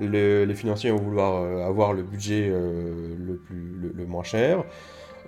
[0.00, 4.64] les financiers vont vouloir avoir le budget le, plus, le, moins cher.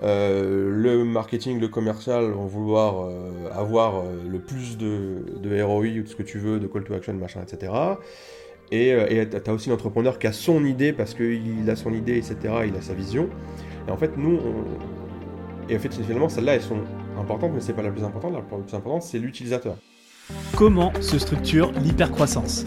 [0.02, 3.10] le marketing, le commercial vont vouloir
[3.52, 6.94] avoir le plus de, de ROI ou de ce que tu veux, de call to
[6.94, 7.72] action, machin, etc.
[8.70, 8.94] Et
[9.30, 12.36] tu as aussi l'entrepreneur qui a son idée parce qu'il a son idée, etc.
[12.66, 13.28] Il a sa vision.
[13.86, 14.38] Et en fait, nous,
[15.68, 16.80] et en fait, finalement, celles-là, elles sont
[17.18, 18.32] importantes, mais c'est pas la plus importante.
[18.32, 19.76] La plus importante, c'est l'utilisateur.
[20.56, 22.66] Comment se structure l'hypercroissance?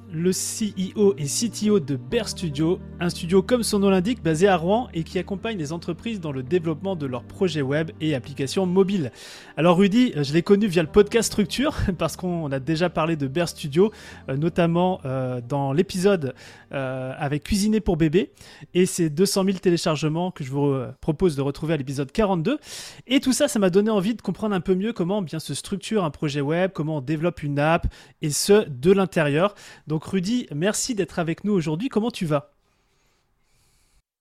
[0.13, 4.57] le CEO et CTO de Bear Studio, un studio comme son nom l'indique basé à
[4.57, 8.65] Rouen et qui accompagne les entreprises dans le développement de leurs projets web et applications
[8.65, 9.11] mobiles.
[9.55, 13.27] Alors Rudy, je l'ai connu via le podcast Structure parce qu'on a déjà parlé de
[13.27, 13.91] Bear Studio,
[14.27, 16.33] euh, notamment euh, dans l'épisode
[16.73, 18.31] euh, avec Cuisiner pour bébé
[18.73, 22.59] et ces 200 000 téléchargements que je vous propose de retrouver à l'épisode 42.
[23.07, 25.53] Et tout ça, ça m'a donné envie de comprendre un peu mieux comment bien se
[25.53, 27.87] structure un projet web, comment on développe une app
[28.21, 29.55] et ce de l'intérieur.
[29.87, 31.87] Donc donc Rudy, merci d'être avec nous aujourd'hui.
[31.87, 32.51] Comment tu vas?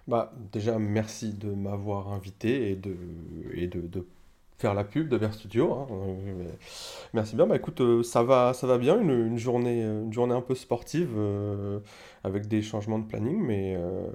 [0.06, 2.94] Bah, déjà, merci de m'avoir invité et de,
[4.58, 5.72] faire la pub de Ver Studio.
[5.72, 5.86] Hein.
[7.14, 7.46] Merci bien.
[7.46, 9.00] Bah, écoute, euh, ça va, bien.
[9.00, 11.78] Une, journée, une journée un peu sportive euh,
[12.24, 14.06] avec des changements de planning, mais, euh,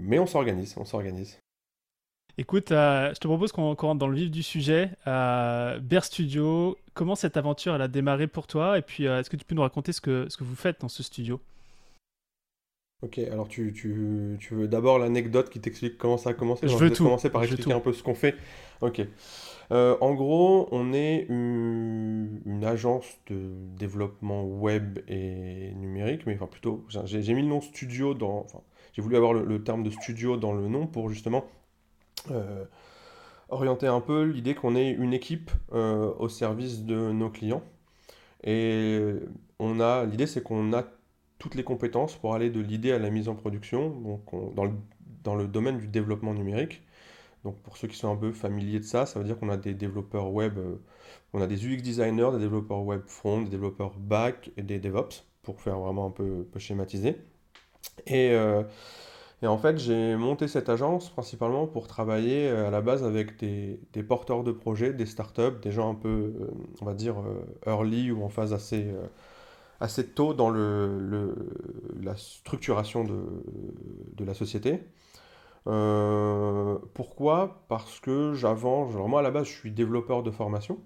[0.00, 0.74] mais on s'organise.
[0.78, 1.38] On s'organise.
[2.40, 4.92] Écoute, je te propose qu'on rentre dans le vif du sujet.
[5.04, 8.78] Bear Studio, comment cette aventure elle a démarré pour toi?
[8.78, 10.80] Et puis, euh, est-ce que tu peux nous raconter ce que, ce que vous faites
[10.80, 11.40] dans ce studio?
[13.02, 16.68] Ok, alors tu, tu, tu veux d'abord l'anecdote qui t'explique comment ça a commencé?
[16.68, 17.02] Je veux tout.
[17.02, 18.36] commencer par expliquer un peu ce qu'on fait.
[18.82, 19.00] Ok.
[19.70, 26.46] Euh, en gros, on est une, une, agence de développement web et numérique, mais enfin
[26.46, 28.38] plutôt, j'ai mis le nom studio dans.
[28.38, 28.60] Enfin,
[28.92, 31.57] j'ai voulu avoir le, terme de studio dans le nom pour justement euh,
[33.48, 37.62] orienter un peu l'idée qu'on ait une équipe euh, au service de nos clients.
[38.44, 39.14] Et
[39.58, 40.84] on a l'idée, c'est qu'on a
[41.38, 44.72] toutes les compétences pour aller de l'idée à la mise en production, donc dans, le,
[45.24, 46.82] dans, le, domaine du développement numérique.
[47.44, 49.56] Donc pour ceux qui sont un peu familiers de ça, ça veut dire qu'on a
[49.56, 50.76] des développeurs web, euh,
[51.32, 55.24] on a des UX designers, des développeurs web front, des développeurs back et des DevOps,
[55.42, 57.16] pour faire vraiment un peu, peu schématiser.
[58.06, 58.62] Et euh,
[59.40, 63.38] et en fait, j'ai monté cette agence principalement pour travailler euh, à la base avec
[63.38, 66.08] des, porteurs de projets, des startups, des gens un peu,
[66.40, 66.50] euh,
[66.80, 68.92] on va dire, euh, early ou en phase assez,
[69.80, 71.34] assez tôt dans le,
[72.02, 73.22] la structuration de,
[74.16, 74.82] de la société.
[76.94, 77.64] pourquoi?
[77.68, 80.80] Parce que j'avance, moi à la base, je suis développeur de formation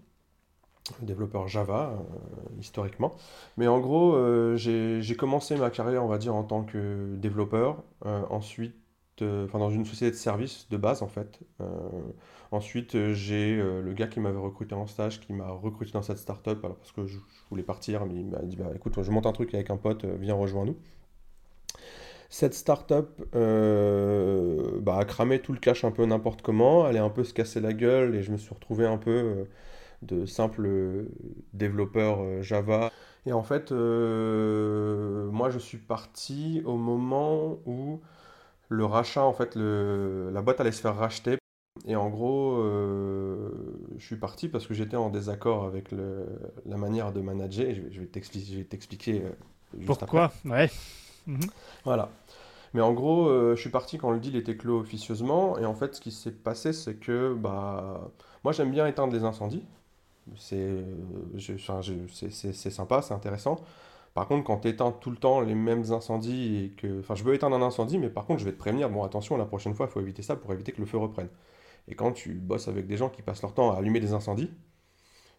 [1.01, 3.15] développeur Java euh, historiquement.
[3.57, 7.83] Mais en gros, euh, j'ai commencé ma carrière, on va dire, en tant que développeur.
[8.07, 8.75] Euh, ensuite,
[9.21, 11.39] enfin dans une société de services de base en fait.
[12.51, 16.65] ensuite, j'ai le gars qui m'avait recruté en stage, qui m'a recruté dans cette startup,
[16.65, 19.33] alors parce que je, voulais partir, mais il m'a dit bah, écoute, je monte un
[19.33, 20.77] truc avec un pote, viens rejoins-nous.
[22.31, 27.11] Cette startup bah, a cramé tout le cash un peu n'importe comment, elle est un
[27.11, 29.47] peu se casser la gueule et je me suis retrouvé un peu
[30.03, 31.07] de simples
[31.53, 32.91] développeurs euh, Java.
[33.25, 38.01] Et en fait, euh, moi je suis parti au moment où
[38.69, 41.37] le rachat, en fait, le, la boîte allait se faire racheter.
[41.87, 43.51] Et en gros, euh,
[43.99, 46.27] je suis parti parce que j'étais en désaccord avec le,
[46.67, 47.69] la manière de manager.
[47.69, 49.23] Et je, vais t'expliquer.
[49.87, 50.71] Pourquoi Ouais.
[51.27, 51.41] Mhm.
[51.85, 52.11] Voilà.
[52.75, 55.59] Mais en gros, je suis parti quand le deal était clos officieusement.
[55.59, 58.11] Et en fait, ce qui s'est passé, c'est que bah,
[58.45, 59.65] moi, j'aime bien éteindre les incendies.
[60.37, 60.85] C'est
[62.71, 63.57] sympa, c'est intéressant.
[64.15, 67.01] Par contre, quand tu éteins tout le temps les mêmes incendies que.
[67.01, 69.37] Enfin, je veux éteindre un incendie, mais par contre, je vais te prévenir, bon, attention,
[69.37, 71.29] la prochaine fois, il faut éviter ça pour éviter que le feu reprenne.
[71.89, 74.51] Et quand tu bosses avec des gens qui passent leur temps à allumer des incendies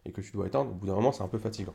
[0.06, 1.74] et que tu dois éteindre, au bout d'un moment, c'est un peu fatigant.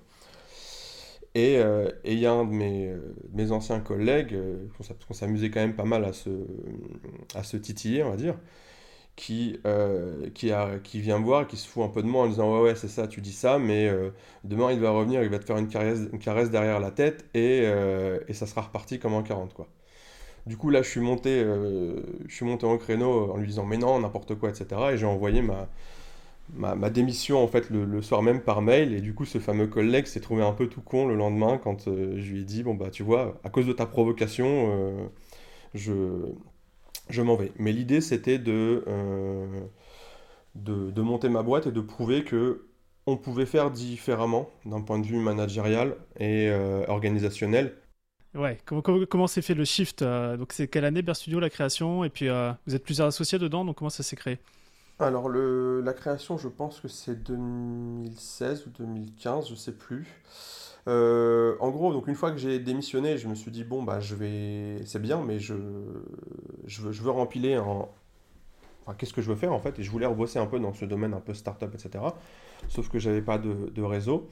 [1.35, 2.93] Et euh, il y a un de mes,
[3.33, 6.29] mes anciens collègues, euh, parce qu'on s'amusait quand même pas mal à se,
[7.35, 8.35] à se titiller, on va dire,
[9.19, 12.53] qui, euh, qui, vient me voir, qui se fout un peu de moi en disant
[12.55, 14.11] Ouais, ouais, c'est ça, tu dis ça, mais euh,
[14.45, 17.25] demain il va revenir, il va te faire une caresse, une caresse derrière la tête
[17.33, 19.53] et, euh, et, ça sera reparti comme en 40.
[19.53, 19.67] Quoi.
[20.45, 23.77] Du coup, là, je suis monté, je suis monté en créneau en lui disant Mais
[23.77, 24.67] non, n'importe quoi, etc.
[24.93, 25.67] Et j'ai envoyé ma,
[26.55, 28.93] ma, démission en fait le, soir même par mail.
[28.93, 31.85] Et du coup, ce fameux collègue s'est trouvé un peu tout con le lendemain quand
[31.85, 35.09] je lui ai dit Bon, bah, tu vois, à cause de ta provocation,
[35.73, 35.93] je
[37.09, 37.51] je m'en vais.
[37.57, 39.61] Mais l'idée, c'était de, euh,
[40.55, 42.65] de, monter ma boîte et de prouver que
[43.05, 46.51] on pouvait faire différemment d'un point de vue managérial et
[46.87, 47.75] organisationnel.
[48.35, 52.09] Ouais, comment, s'est fait le shift Donc c'est quelle année Bear Studio, la création Et
[52.09, 52.27] puis
[52.67, 54.37] vous êtes plusieurs associés dedans, donc comment ça s'est créé?
[54.99, 60.07] Alors, le, la création, je pense que c'est 2016 ou 2015, je sais plus.
[60.87, 63.99] Euh, en gros, donc une fois que j'ai démissionné, je me suis dit, bon, bah,
[63.99, 64.85] je vais.
[64.85, 65.55] C'est bien, mais je,
[66.65, 67.89] je, veux, je veux rempiler en.
[68.81, 69.79] Enfin, qu'est-ce que je veux faire en fait?
[69.79, 72.03] Et je voulais rebosser un peu dans ce domaine un peu start-up, etc.
[72.69, 74.27] Sauf que j'avais pas de, de réseau.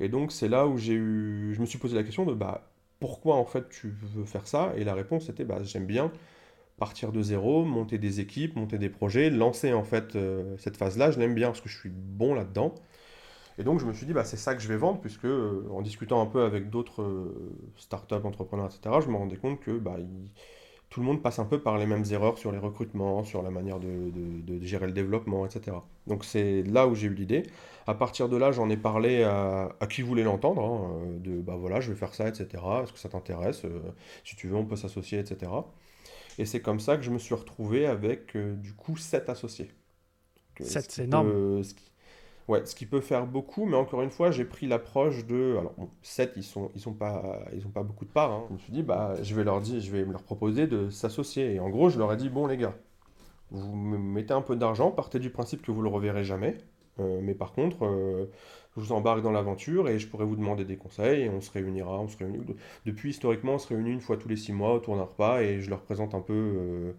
[0.00, 1.54] Et donc, c'est là où j'ai eu.
[1.54, 2.70] Je me suis posé la question de, bah,
[3.00, 4.72] pourquoi en fait tu veux faire ça?
[4.76, 6.12] Et la réponse était, bah, j'aime bien
[6.80, 11.10] partir de zéro, monter des équipes, monter des projets, lancer en fait euh, cette phase-là.
[11.10, 12.74] Je l'aime bien parce que je suis bon là-dedans.
[13.58, 15.68] Et donc je me suis dit, bah, c'est ça que je vais vendre, puisque euh,
[15.70, 19.72] en discutant un peu avec d'autres euh, startups, entrepreneurs, etc., je me rendais compte que
[19.72, 19.98] bah,
[20.88, 23.50] tout le monde passe un peu par les mêmes erreurs sur les recrutements, sur la
[23.50, 24.10] manière de,
[24.62, 25.76] gérer le développement, etc.
[26.06, 27.42] Donc c'est là où j'ai eu l'idée.
[27.86, 31.80] À partir de là, j'en ai parlé à, qui voulait l'entendre, hein, de bah voilà,
[31.80, 32.46] je vais faire ça, etc.
[32.82, 33.66] Est-ce que ça t'intéresse
[34.24, 35.50] Si tu veux, on peut s'associer, etc.
[36.40, 39.70] Et c'est comme ça que je me suis retrouvé avec euh, du coup 7 associés.
[40.58, 41.62] 7, c'est énorme.
[41.62, 41.92] ce qui,
[42.48, 45.56] ouais, ce qui peut faire beaucoup, mais encore une fois, j'ai pris l'approche de.
[45.58, 48.32] Alors, 7, ils sont, ils sont pas, ils ont pas beaucoup de parts.
[48.32, 48.44] Hein.
[48.48, 51.56] Je me suis dit, bah, je vais leur dire, je vais leur proposer de s'associer.
[51.56, 52.74] Et en gros, je leur ai dit, bon, les gars,
[53.50, 56.56] vous me mettez un peu d'argent, partez du principe que vous le reverrez jamais.
[57.00, 58.30] Euh, mais par contre, euh,
[58.76, 61.50] je vous embarque dans l'aventure et je pourrais vous demander des conseils et on se
[61.50, 61.98] réunira.
[62.00, 62.38] On se réunit.
[62.86, 65.60] Depuis, historiquement, on se réunit une fois tous les six mois autour d'un repas et
[65.60, 66.92] je leur présente un peu euh,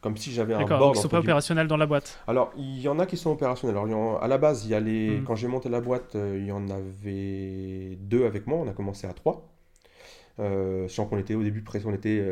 [0.00, 0.70] comme si j'avais un board.
[0.70, 3.30] D'accord, ils sont pas opérationnels dans la boîte Alors, il y en a qui sont
[3.32, 3.76] opérationnels.
[3.76, 5.18] Alors, à la base, il y a les...
[5.18, 5.24] Hmm.
[5.24, 8.58] quand j'ai monté la boîte, il y en avait deux avec moi.
[8.58, 9.48] On a commencé à trois.
[10.38, 12.24] Euh, sachant qu'on était au début, on était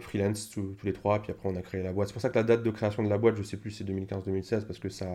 [0.00, 2.08] freelance tous, tous, les trois, puis après on a créé la boîte.
[2.08, 3.84] C'est pour ça que la date de création de la boîte, je sais plus, c'est
[3.84, 5.06] 2015-2016, parce que ça,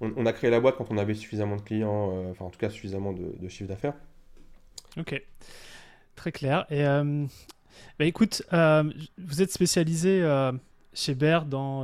[0.00, 2.58] on, a créé la boîte quand on avait suffisamment de clients, euh, enfin en tout
[2.58, 3.94] cas suffisamment de, chiffre d'affaires.
[4.98, 5.22] Ok,
[6.16, 6.66] très clair.
[6.70, 7.24] Et euh,
[7.98, 8.84] bah, écoute, euh,
[9.18, 10.24] vous êtes spécialisé
[10.92, 11.82] chez Baird dans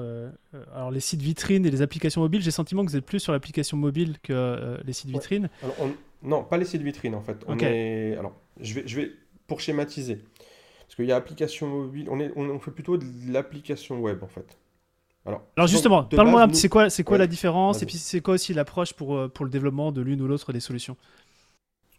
[0.75, 2.41] alors les sites vitrines et les applications mobiles.
[2.41, 5.49] J'ai le sentiment que vous êtes plus sur l'application mobile que les sites vitrines.
[6.23, 7.45] non, pas les sites vitrines en fait.
[7.47, 8.17] On est...
[8.17, 9.11] Alors, je vais, je vais
[9.47, 10.21] pour schématiser.
[10.87, 14.29] Parce qu'il y a application mobile, on, est, on fait plutôt de l'application web en
[14.29, 14.57] fait.
[15.27, 18.93] Alors, justement, parle-moi, c'est quoi, c'est quoi la différence et puis c'est quoi aussi l'approche
[18.93, 20.97] pour, euh, pour le développement de l'une ou l'autre des solutions?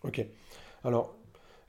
[0.03, 0.25] Ok.
[0.83, 1.17] Alors,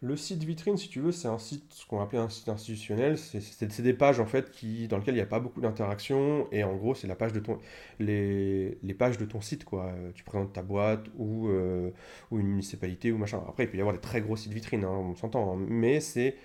[0.00, 3.18] le site vitrine, si tu veux, c'est un site, ce qu'on appelle un site institutionnel.
[3.18, 6.62] C'est des pages en fait qui, dans lesquelles il n'y a pas beaucoup d'interaction et
[6.62, 7.58] en gros, c'est la page de ton,
[7.98, 9.92] les, les, pages de ton site quoi.
[10.14, 11.90] Tu présentes ta boîte ou, euh,
[12.30, 13.42] ou une municipalité ou machin.
[13.48, 15.66] Après, il peut y avoir des très gros sites vitrines, hein, on s'entend, hein.
[15.68, 16.36] mais c'est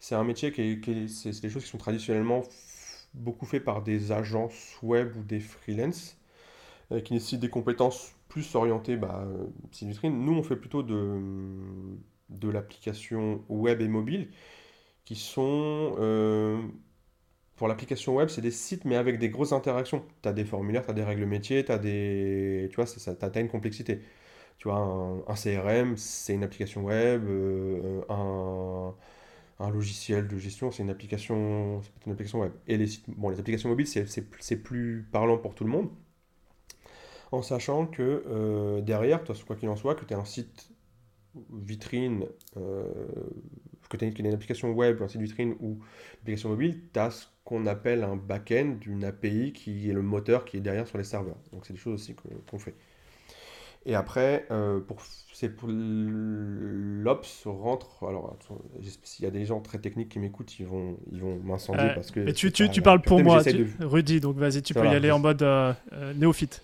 [0.00, 2.42] c'est un métier qui, qui c'est des choses qui sont traditionnellement
[3.18, 6.18] beaucoup fait par des agences web ou des freelance
[6.92, 11.20] euh, qui nécessitent des compétences plus orientées bah, euh, Nous, on fait plutôt de,
[12.30, 14.30] de l'application web et mobile
[15.04, 15.96] qui sont...
[15.98, 16.60] Euh,
[17.56, 20.04] pour l'application web, c'est des sites, mais avec des grosses interactions.
[20.22, 22.68] Tu as des formulaires, tu as des règles métiers, tu as des...
[22.70, 24.02] Tu vois, ça, as une complexité.
[24.58, 27.24] Tu vois, un, un CRM, c'est une application web,
[28.08, 28.94] un
[29.60, 32.52] un logiciel de gestion, c'est une application, une application web.
[32.66, 35.90] Et les, bon, les applications mobiles, c'est plus parlant pour tout le monde,
[37.32, 40.70] en sachant que euh, derrière, toi, quoi qu'il en soit, que tu as un site
[41.52, 42.84] vitrine, euh,
[43.88, 47.66] que une, application web, un site vitrine ou une application mobile, tu as ce qu'on
[47.66, 51.38] appelle un back-end, une API qui est le moteur qui est derrière sur les serveurs.
[51.52, 52.74] Donc c'est des choses aussi qu'on fait.
[53.86, 55.00] Et après, euh, pour
[55.38, 58.02] c'est pour l'Ops rentre.
[58.02, 58.36] Alors,
[59.04, 61.94] s'il y a des gens très techniques qui m'écoutent, ils vont, ils vont m'incendier euh,
[61.94, 62.28] parce que.
[62.32, 63.40] tu, tu, tu parles pour moi,
[63.78, 66.60] Rudy, donc vas-y, tu peux y aller en mode euh, euh, néophyte.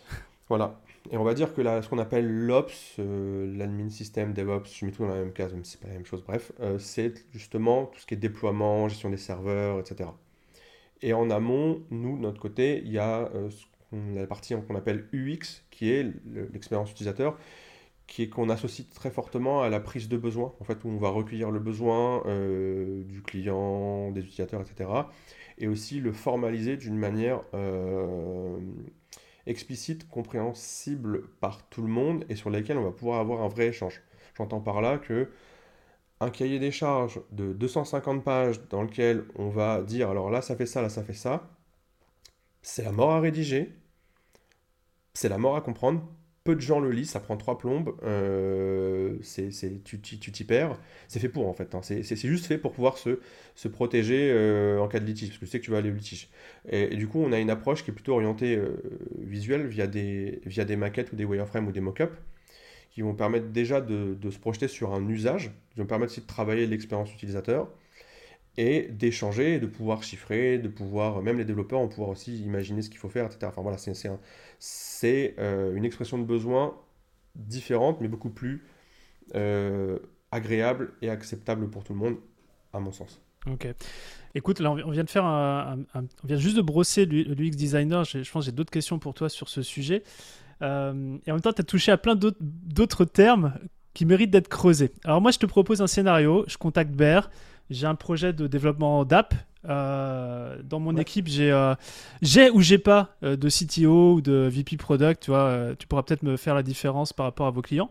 [0.49, 0.81] Voilà.
[1.13, 4.91] Et on va dire que là, ce qu'on appelle l'Ops, l'admin système, DevOps, je mets
[4.91, 7.85] tout dans la même case, même si c'est pas la même chose, bref, c'est justement
[7.87, 10.11] tout ce qui est déploiement, gestion des serveurs, etc.
[11.01, 13.31] Et en amont, nous, de notre côté, il y a
[14.15, 16.07] la partie qu'on appelle UX, qui est
[16.53, 17.39] l'expérience utilisateur,
[18.07, 20.99] qui est qu'on associe très fortement à la prise de besoin, en fait, où on
[20.99, 24.91] va recueillir le besoin euh, du client, des utilisateurs, etc.
[25.59, 28.59] Et aussi le formaliser d'une manière euh,
[29.47, 33.69] explicite, compréhensible par tout le monde et sur laquelle on va pouvoir avoir un vrai
[33.69, 34.03] échange.
[34.37, 35.31] J'entends par là que
[36.21, 40.57] un cahier des charges de 250 pages dans lequel on va dire alors là ça
[40.57, 41.51] fait ça, là ça fait ça,
[42.63, 43.73] c'est la mort à rédiger,
[45.15, 46.07] c'est la mort à comprendre
[46.45, 49.51] peu de gens le lisent, ça prend trois plombes, euh, c'est,
[49.83, 50.79] tu, t'y perds.
[51.09, 51.81] C'est fait pour en fait, hein.
[51.83, 53.19] c'est, juste fait pour pouvoir se,
[53.55, 55.91] se protéger euh, en cas de litige, parce que tu sais que tu vas aller
[55.91, 56.29] au litige.
[56.69, 58.77] Et, du coup, on a une approche qui est plutôt orientée euh,
[59.19, 62.13] visuelle via des, via des maquettes ou des wireframes ou des mock-ups.
[62.91, 66.27] qui vont permettre déjà de, se projeter sur un usage, qui vont permettre aussi de
[66.27, 67.69] travailler l'expérience utilisateur
[68.57, 72.91] et d'échanger, de pouvoir chiffrer, de pouvoir, même les développeurs vont pouvoir aussi imaginer ce
[72.91, 73.47] qu'il faut faire, etc.
[73.47, 73.79] Enfin voilà,
[74.59, 76.77] c'est euh, une expression de besoin
[77.35, 78.65] différente, mais beaucoup plus
[79.35, 79.99] euh,
[80.31, 82.17] agréable et acceptable pour tout le monde,
[82.73, 83.21] à mon sens.
[83.51, 83.67] Ok.
[84.35, 88.05] Écoute, là, on vient de faire un, on vient juste de brosser l'UX designer.
[88.05, 90.03] Je pense que j'ai d'autres questions pour toi sur ce sujet.
[90.63, 93.55] Euh, et en même temps, tu as touché à plein d'autres termes
[93.93, 94.93] qui méritent d'être creusés.
[95.05, 96.45] Alors moi, je te propose un scénario.
[96.49, 97.31] Je contacte Bear.
[97.71, 99.35] J'ai un projet de développement d'app.
[99.67, 101.75] Euh, dans mon équipe, j'ai euh,
[102.21, 105.23] j'ai ou j'ai pas de CTO ou de VP Product.
[105.23, 107.89] Tu, vois, tu pourras peut-être me faire la différence par rapport à vos clients.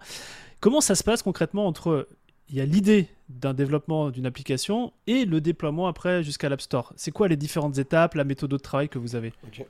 [0.59, 2.07] Comment ça se passe concrètement entre
[2.49, 6.93] il y a l'idée d'un développement d'une application et le déploiement après jusqu'à l'App Store?
[6.95, 9.33] C'est quoi les différentes étapes, la méthode de travail que vous avez?
[9.47, 9.65] Ok.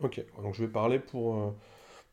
[0.00, 1.50] Ok, donc je vais parler pour, euh,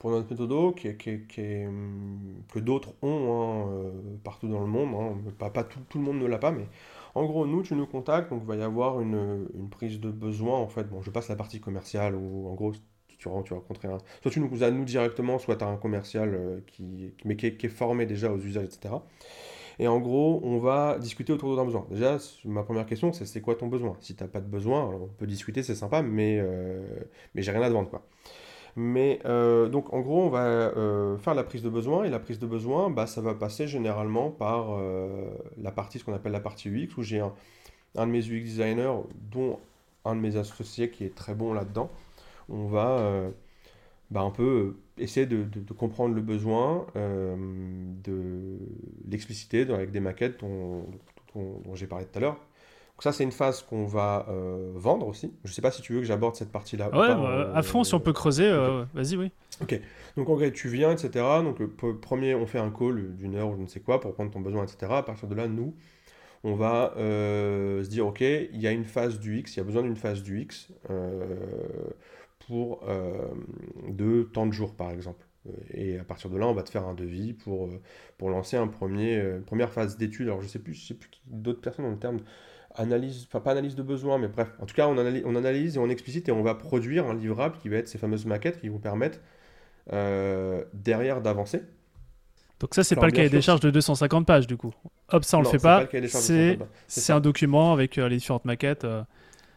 [0.01, 3.91] pour notre méthode qui, qui, qui hum, que d'autres ont hein, euh,
[4.23, 4.95] partout dans le monde.
[4.95, 5.31] Hein.
[5.37, 6.65] Pas, pas tout, tout, le monde ne l'a pas, mais
[7.13, 10.09] en gros, nous, tu nous contactes, donc il va y avoir une, une, prise de
[10.09, 10.57] besoin.
[10.57, 13.99] En fait, bon, je passe la partie commerciale où en gros, tu, tu rencontrer un.
[14.23, 17.45] Soit tu nous as nous directement, soit tu as un commercial euh, qui, mais qui
[17.45, 18.95] est, formé déjà aux usages, etc.
[19.77, 21.85] Et en gros, on va discuter autour ton besoin.
[21.91, 23.97] Déjà, ma première question, c'est c'est quoi ton besoin?
[23.99, 26.81] Si tu n'as pas de besoin, on peut discuter, c'est sympa, mais, euh,
[27.35, 27.91] mais j'ai rien à te vendre.
[27.91, 28.03] Quoi.
[28.75, 32.03] Mais euh, donc, en gros, on va euh, faire la prise de besoin.
[32.03, 34.79] Et la prise de besoin, bah, ça va passer généralement par
[35.57, 37.33] la partie, ce qu'on appelle la partie UX, où j'ai un,
[37.95, 38.93] de mes UX designers,
[39.31, 39.59] dont
[40.05, 41.89] un de mes associés qui est très bon là-dedans.
[42.49, 43.31] On va
[44.11, 47.35] bah, un peu essayer de, comprendre le besoin, euh,
[48.03, 48.57] de
[49.09, 50.85] l'expliciter avec des maquettes dont,
[51.73, 52.39] j'ai parlé tout à l'heure.
[53.01, 55.33] Donc ça, c'est une phase qu'on va euh, vendre aussi.
[55.43, 56.89] Je ne sais pas si tu veux que j'aborde cette partie-là.
[56.89, 59.31] Ouais, bah, à fond, si on peut creuser, euh, vas-y, oui.
[59.61, 59.79] Ok.
[60.17, 61.25] Donc en vrai, tu viens, etc.
[61.43, 61.65] Donc
[61.99, 64.39] premier, on fait un call d'une heure ou je ne sais quoi pour prendre ton
[64.39, 64.91] besoin, etc.
[64.91, 65.75] À partir de là, nous,
[66.43, 69.65] on va se dire, ok, il y a une phase du X, il y a
[69.65, 70.71] besoin d'une phase du X
[72.51, 73.29] pour euh,
[73.87, 75.25] de tant de jours, par exemple.
[75.73, 77.81] Et à partir de là, on va te faire un devis pour, euh,
[78.17, 80.27] pour lancer un premier, euh, une première phase d'étude.
[80.27, 82.19] Alors, je sais plus, je sais plus d'autres personnes ont le terme
[82.75, 85.77] analyse, enfin pas analyse de besoin, mais bref, en tout cas, on analyse, on analyse
[85.77, 88.59] et on explicite et on va produire un livrable qui va être ces fameuses maquettes
[88.59, 89.19] qui vont permettre
[90.73, 91.63] derrière d'avancer.
[92.59, 94.73] Donc ça, c'est pas le cahier des charges de 250 pages, du coup.
[95.09, 95.87] Hop, ça, on le fait pas.
[96.87, 98.85] C'est un document avec les différentes maquettes.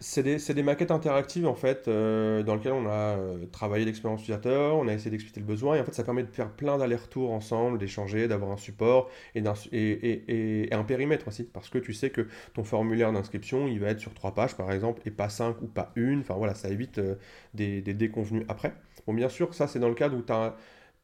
[0.06, 4.76] C'est des, maquettes interactives en fait, euh, dans lesquelles on a euh, travaillé l'expérience utilisateur,
[4.76, 7.32] on a essayé d'expliquer le besoin, et en fait ça permet de faire plein d'allers-retours
[7.32, 12.64] ensemble, d'échanger, d'avoir un support et, un périmètre aussi, parce que tu sais que ton
[12.64, 15.90] formulaire d'inscription il va être sur trois pages par exemple, et pas cinq ou pas
[15.96, 17.14] une, enfin voilà, ça évite euh,
[17.54, 18.74] des, des déconvenus après.
[19.06, 20.54] Bon, bien sûr, ça c'est dans le cadre où tu as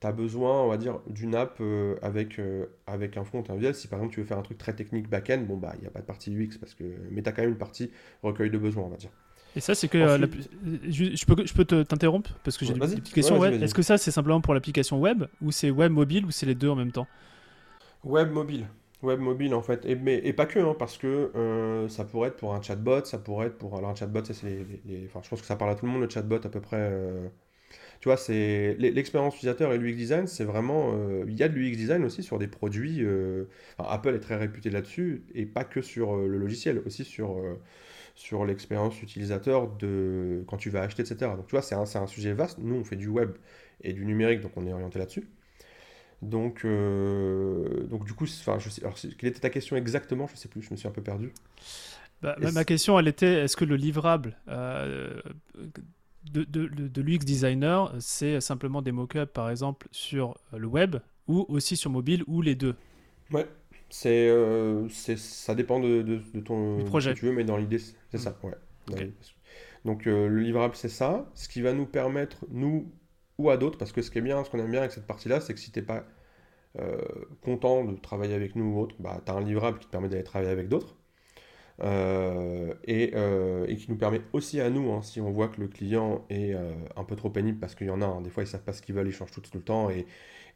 [0.00, 3.74] tu as besoin, on va dire, d'une app euh, avec, euh, avec un front visuel.
[3.74, 5.86] Si par exemple tu veux faire un truc très technique back-end, bon bah il n'y
[5.86, 6.84] a pas de partie UX, parce que...
[7.10, 7.90] mais tu as quand même une partie
[8.22, 9.10] recueil de besoins, on va dire.
[9.56, 9.98] Et ça, c'est que.
[9.98, 10.26] Euh,
[10.88, 13.44] je, peux, je peux t'interrompre parce que j'ai des petites questions.
[13.44, 16.54] Est-ce que ça, c'est simplement pour l'application web ou c'est web mobile ou c'est les
[16.54, 17.08] deux en même temps?
[18.04, 18.68] Web mobile.
[19.02, 19.84] Web mobile en fait.
[19.86, 23.18] Et, mais, et pas que, hein, parce que ça pourrait être pour un chatbot, ça
[23.18, 23.76] pourrait être pour.
[23.76, 26.02] Alors un chatbot, c'est les, Enfin, je pense que ça parle à tout le monde,
[26.02, 26.92] le chatbot à peu près
[28.00, 30.92] tu vois, c'est l'expérience utilisateur et l'UX design, c'est vraiment.
[30.94, 33.04] Euh, il y a de l'UX design aussi sur des produits.
[33.04, 33.44] Euh,
[33.78, 37.36] Apple est très réputé là-dessus, et pas que sur euh, le logiciel, aussi sur,
[38.14, 41.32] sur l'expérience utilisateur de quand tu vas acheter, etc.
[41.36, 42.56] Donc, tu vois, c'est un, un, sujet vaste.
[42.58, 43.32] Nous, on fait du web
[43.82, 45.28] et du numérique, donc on est orienté là-dessus.
[46.22, 50.26] Donc, donc du coup, enfin, je sais, alors, quelle était ta question exactement?
[50.26, 51.32] Je ne sais plus, je me suis un peu perdu.
[52.22, 54.36] Bah, ma question, elle était est-ce que le livrable
[56.24, 60.96] de, de, de l'UX designer, c'est simplement des mock-ups, par exemple, sur le web
[61.28, 62.74] ou aussi sur mobile ou les deux
[63.32, 63.46] Ouais,
[63.88, 67.14] c'est, euh, ça dépend de, de ton projet.
[67.14, 68.36] que tu veux, mais dans l'idée, c'est ça.
[68.42, 68.46] Mm.
[68.94, 69.12] Ouais.
[69.84, 71.30] Donc euh, le livrable, c'est ça.
[71.34, 72.92] Ce qui va nous permettre, nous
[73.38, 75.06] ou à d'autres, parce que ce qui est bien, ce qu'on aime bien avec cette
[75.06, 76.04] partie-là, c'est que si tu n'es pas
[76.80, 76.98] euh,
[77.42, 80.08] content de travailler avec nous ou autre, bah, tu as un livrable qui te permet
[80.08, 80.96] d'aller travailler avec d'autres.
[81.82, 85.68] Euh, euh, et, qui nous permet aussi à nous, hein, si on voit que le
[85.68, 88.42] client est euh, un peu trop pénible, parce qu'il y en a, hein, des fois
[88.42, 89.88] ils savent pas ce qu'ils veulent, ils changent tout, tout le temps,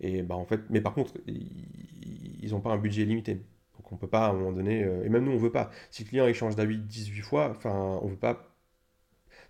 [0.01, 3.35] et, bah, en fait, mais par contre, ils n'ont pas un budget limité.
[3.77, 5.71] Donc on peut pas à un moment donné, et même nous on veut pas.
[5.91, 8.55] Si le client il change d'avis 18 fois, enfin on veut pas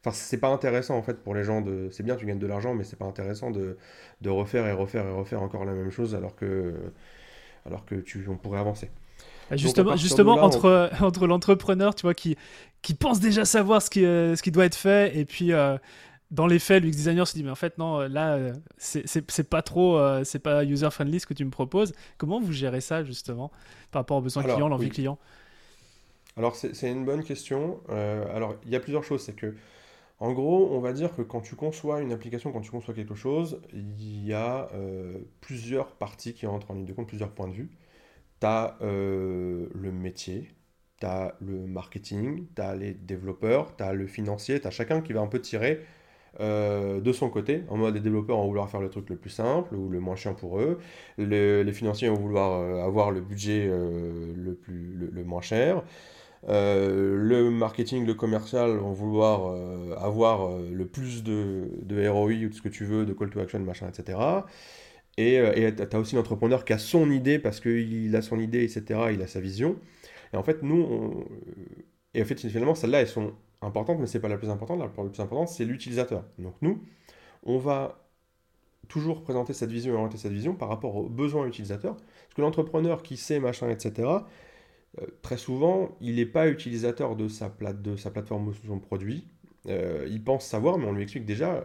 [0.01, 1.89] Enfin, c'est pas intéressant en fait pour les gens de.
[1.91, 3.79] C'est bien, tu gagnes de l'argent, mais c'est pas intéressant de,
[4.21, 6.93] de, refaire et refaire et refaire encore la même chose alors que,
[7.67, 8.91] alors que tu, on pourrait avancer.
[9.51, 12.37] Bah, justement, justement entre, entre l'entrepreneur, tu vois, qui,
[12.83, 15.77] qui pense déjà savoir ce qui, euh, ce qui doit être fait, et puis euh,
[16.31, 18.39] dans les faits, l'UX designer se dit mais en fait non, là
[18.79, 21.95] c'est pas trop, c'est pas user friendly ce que tu me proposes.
[22.19, 23.53] Comment vous gérez ça justement
[23.91, 25.19] par rapport aux besoins clients, l'envie client?
[26.37, 27.81] Alors c'est une bonne question.
[27.89, 29.55] alors il y a plusieurs choses, c'est que
[30.21, 33.15] en gros, on va dire que quand tu conçois une application, quand tu conçois quelque
[33.15, 34.71] chose, il y a
[35.41, 37.71] plusieurs parties qui entrent en ligne de compte, plusieurs points de vue.
[38.41, 40.51] Tu as le métier,
[41.01, 41.07] tu
[41.41, 45.27] le marketing, tu as les développeurs, tu as le financier, tu chacun qui va un
[45.27, 45.81] peu tirer
[46.41, 47.63] euh, de son côté.
[47.69, 50.17] En mode, les développeurs vont vouloir faire le truc le plus simple ou le moins
[50.17, 50.79] chiant pour eux.
[51.19, 55.83] les financiers vont vouloir euh, avoir le budget euh, le, moins cher.
[56.49, 59.55] le marketing, le commercial vont vouloir
[59.99, 63.41] avoir le plus de, de ROI ou de ce que tu veux, de call to
[63.41, 64.19] action, machin, etc.
[65.17, 65.41] Et
[65.77, 69.11] tu as aussi l'entrepreneur qui a son idée parce qu'il a son idée, etc.
[69.13, 69.77] Il a sa vision.
[70.33, 71.25] Et en fait, nous,
[72.15, 74.79] et en fait, finalement, celles-là, elles sont importantes, mais ce n'est pas la plus importante.
[74.79, 76.25] La plus importante, c'est l'utilisateur.
[76.39, 76.83] Donc nous,
[77.45, 78.01] on va
[78.89, 81.97] toujours présenter cette vision et orienter cette vision par rapport aux besoins utilisateurs.
[81.97, 84.09] Parce que l'entrepreneur qui sait, machin, etc.,
[85.01, 89.27] euh, très souvent, il n'est pas utilisateur de sa, plateforme ou de son produit.
[89.67, 91.65] Euh, il pense savoir, mais on lui explique déjà,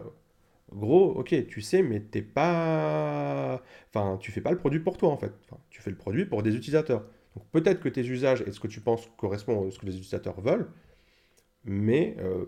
[0.72, 3.62] gros, ok, tu sais, mais t'es pas...
[3.88, 5.32] Enfin, tu fais pas le produit pour toi, en fait.
[5.70, 7.04] tu fais le produit pour des utilisateurs.
[7.36, 9.92] Donc peut-être que tes usages et ce que tu penses correspond à ce que les
[9.92, 10.68] utilisateurs veulent,
[11.64, 12.46] mais euh,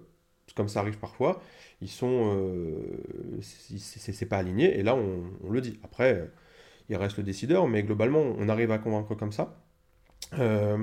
[0.56, 1.42] comme ça arrive parfois,
[1.80, 5.78] ils sont, euh, c'est pas aligné, et là on, le dit.
[5.84, 6.30] Après,
[6.88, 9.56] il reste le décideur, mais globalement, on arrive à convaincre comme ça.
[10.38, 10.82] Euh,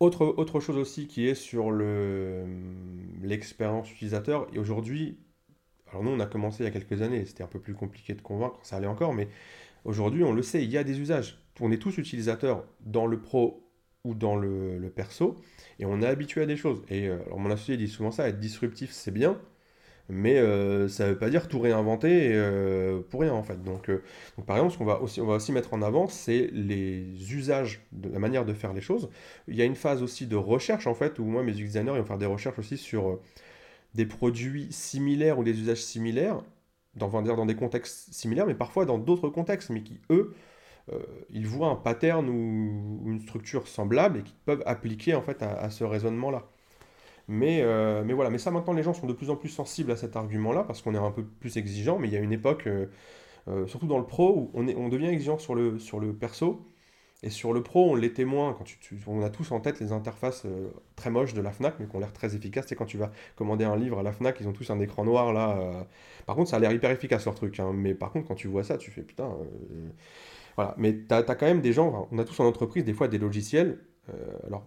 [0.00, 1.70] autre, autre chose aussi qui est sur
[3.22, 5.18] l'expérience utilisateur, et aujourd'hui,
[5.90, 8.14] alors nous on a commencé il y a quelques années, c'était un peu plus compliqué
[8.14, 9.28] de convaincre, ça allait encore, mais
[9.84, 11.42] aujourd'hui on le sait, il y a des usages.
[11.60, 13.66] On est tous utilisateurs dans le pro
[14.04, 15.36] ou dans le, perso,
[15.78, 16.82] et on est habitué à des choses.
[16.88, 19.38] Et euh, alors mon associé dit souvent ça, être disruptif c'est bien,
[20.08, 23.62] mais euh, ça ne veut pas dire tout réinventer euh, pour rien en fait.
[23.62, 23.90] Donc,
[24.46, 27.82] par exemple, ce qu'on va aussi, mettre en avant, c'est les usages,
[28.12, 29.10] la manière de faire les choses.
[29.48, 31.98] Il y a une phase aussi de recherche en fait, où moi mes designers ils
[31.98, 33.20] vont faire des recherches aussi sur
[33.94, 36.42] des produits similaires ou des usages similaires,
[36.94, 40.34] dans, dans des contextes similaires, mais parfois dans d'autres contextes, mais qui eux
[40.92, 40.98] euh,
[41.30, 45.70] ils voient un pattern ou, une structure semblable et qu'ils peuvent appliquer en fait à,
[45.70, 46.44] ce raisonnement-là.
[47.28, 49.92] Mais, euh, mais voilà, mais ça maintenant les gens sont de plus en plus sensibles
[49.92, 52.32] à cet argument-là parce qu'on est un peu plus exigeant, mais il y a une
[52.32, 56.66] époque, euh, surtout dans le pro, où on devient exigeant sur le, sur le perso,
[57.22, 58.54] et sur le pro, on l'est moins.
[58.54, 60.46] Quand tu, on a tous en tête les interfaces
[60.96, 62.66] très moches de la Fnac, mais qui ont l'air très efficaces.
[62.68, 65.04] C'est quand tu vas commander un livre à la Fnac, ils ont tous un écran
[65.04, 65.86] noir là.
[66.24, 67.60] Par contre, ça a l'air hyper efficace leur truc.
[67.60, 67.72] Hein.
[67.74, 69.30] Mais par contre, quand tu vois ça, tu fais putain.
[70.56, 70.74] Voilà.
[70.78, 73.18] Mais tu as, quand même des gens, on a tous en entreprise des fois des
[73.18, 73.78] logiciels,
[74.08, 74.66] euh, alors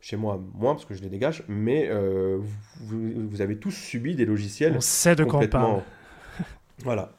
[0.00, 2.38] chez moi moins parce que je les dégage, mais euh,
[2.82, 4.74] vous, avez tous subi des logiciels.
[4.76, 5.82] On sait de quoi on parle.
[6.78, 7.15] voilà.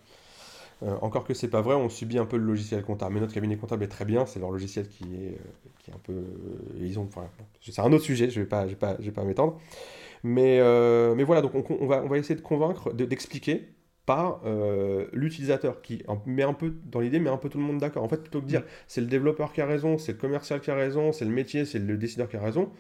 [0.84, 3.16] Euh, encore que c'est pas vrai, on subit un peu le logiciel comptable.
[3.16, 5.38] Mais notre cabinet comptable est très bien, c'est leur logiciel qui est,
[5.80, 6.24] qui est un peu.
[6.80, 7.30] ils ont, enfin,
[7.62, 9.60] c'est un autre sujet, je vais pas, je vais pas, je vais pas m'étendre.
[10.24, 10.60] Mais,
[11.16, 15.82] mais voilà, donc on, on, va, on va essayer de convaincre, d'expliquer par euh, l'utilisateur
[15.82, 18.04] qui met un peu dans l'idée, mais un peu tout le monde d'accord.
[18.04, 18.66] En fait, plutôt que de dire mm.
[18.88, 21.66] c'est le développeur qui a raison, c'est le commercial qui a raison, c'est le métier,
[21.66, 22.72] c'est le décideur qui a raison,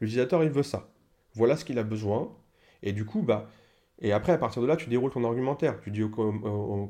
[0.00, 0.88] l'utilisateur il veut ça.
[1.34, 2.32] Voilà ce qu'il a besoin.
[2.84, 3.50] Et du coup, bah,
[4.02, 5.80] et après, à partir de là, tu déroules ton argumentaire.
[5.80, 6.10] Tu dis aux,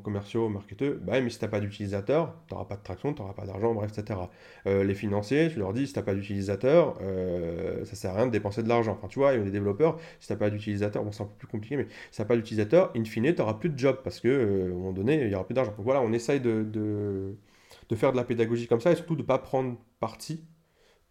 [0.03, 3.13] commerciaux, aux marketeurs, bah, mais si tu n'as pas d'utilisateur, tu n'auras pas de traction,
[3.13, 4.19] tu n'auras pas d'argent, bref, etc.
[4.67, 8.17] Euh, les financiers, tu leur dis, si tu n'as pas d'utilisateur, euh, ça sert à
[8.17, 8.97] rien de dépenser de l'argent.
[8.97, 11.27] Enfin, tu vois, y a des développeurs, si tu n'as pas d'utilisateur, bon, c'est un
[11.27, 13.79] peu plus compliqué, mais si tu n'as pas d'utilisateur, in fine, tu n'auras plus de
[13.79, 15.71] job parce qu'à euh, un moment donné, il n'y aura plus d'argent.
[15.77, 19.21] Donc voilà, on essaye de, de, faire de la pédagogie comme ça et surtout de
[19.21, 20.43] ne pas prendre parti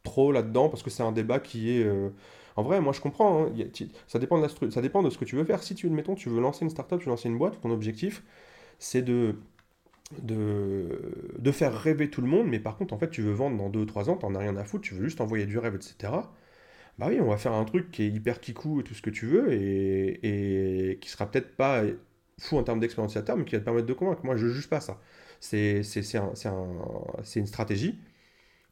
[0.03, 1.87] trop là-dedans parce que c'est un débat qui est
[2.57, 3.53] en vrai, moi je comprends, hein,
[4.09, 5.63] ça, dépend de ça dépend de ce que tu veux faire.
[5.63, 8.23] Si tu, mettons, tu veux lancer une startup, tu veux lancer une boîte, ton objectif,
[8.79, 9.37] c'est de,
[10.23, 13.71] de, faire rêver tout le monde, mais par contre, en fait, tu veux vendre dans
[13.71, 15.75] 2 ou 3 ans, t'en as rien à foutre, tu veux juste envoyer du rêve,
[15.75, 16.13] etc.
[16.99, 19.11] Bah oui, on va faire un truc qui est hyper kikou et tout ce que
[19.11, 21.83] tu veux, et, et qui sera peut-être pas
[22.41, 24.25] fou en termes d'expérience mais qui va te permettre de convaincre.
[24.25, 25.01] Moi, je juge pas ça.
[25.41, 25.83] C'est
[26.17, 26.33] un,
[27.37, 27.99] une stratégie.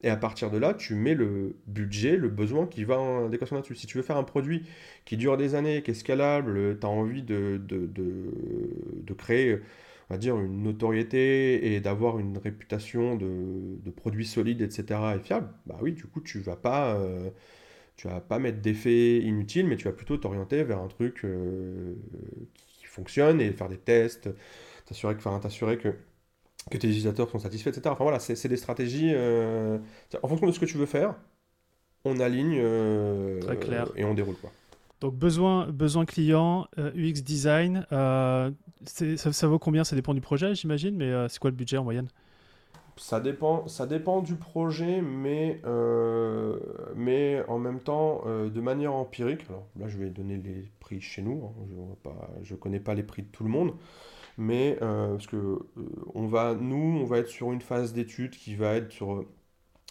[0.05, 3.57] Et à partir de là, tu mets le budget, le besoin qui va en adéquation
[3.57, 3.75] là-dessus.
[3.75, 4.65] Si tu veux faire un produit
[5.07, 9.57] qui dure des années, qui est scalable, tu as envie de, de, de, créer,
[10.11, 15.17] on va dire, une notoriété et d'avoir une réputation de, de produit solide, etc.
[15.17, 16.97] et fiable, bah oui, du coup, tu vas pas...
[16.97, 17.31] Euh,
[17.97, 21.95] tu vas pas mettre d'effets inutiles, mais tu vas plutôt t'orienter vers un truc euh,
[22.55, 24.29] qui fonctionne et faire des tests,
[24.87, 25.95] t'assurer que, que
[26.71, 27.83] que tes utilisateurs sont satisfaits, etc.
[27.91, 29.13] Enfin voilà, c'est des stratégies.
[29.13, 29.79] Euh,
[30.23, 31.15] en fonction de ce que tu veux faire,
[32.05, 33.89] on aligne euh, Très clair.
[33.97, 34.37] et on déroule.
[34.37, 34.51] Quoi.
[35.01, 38.53] Donc besoin, besoin client, UX design, ça,
[39.17, 39.85] ça, vaut combien?
[39.85, 42.09] Ça dépend du projet, j'imagine, mais c'est quoi le budget en moyenne?
[42.97, 46.59] Ça dépend, ça dépend du projet, mais, euh,
[46.95, 51.01] mais en même temps, euh, de manière empirique, alors là je vais donner les prix
[51.01, 52.11] chez nous, hein,
[52.43, 53.73] je ne connais pas les prix de tout le monde,
[54.39, 55.59] mais euh, parce que
[56.15, 59.25] on va, nous, on va être sur une phase d'étude qui va être sur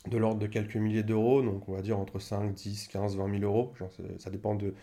[0.08, 3.40] de l'ordre de quelques milliers d'euros, donc on va dire entre 5, 10, 15, 20
[3.40, 3.74] 000 euros,
[4.20, 4.74] ça dépend de,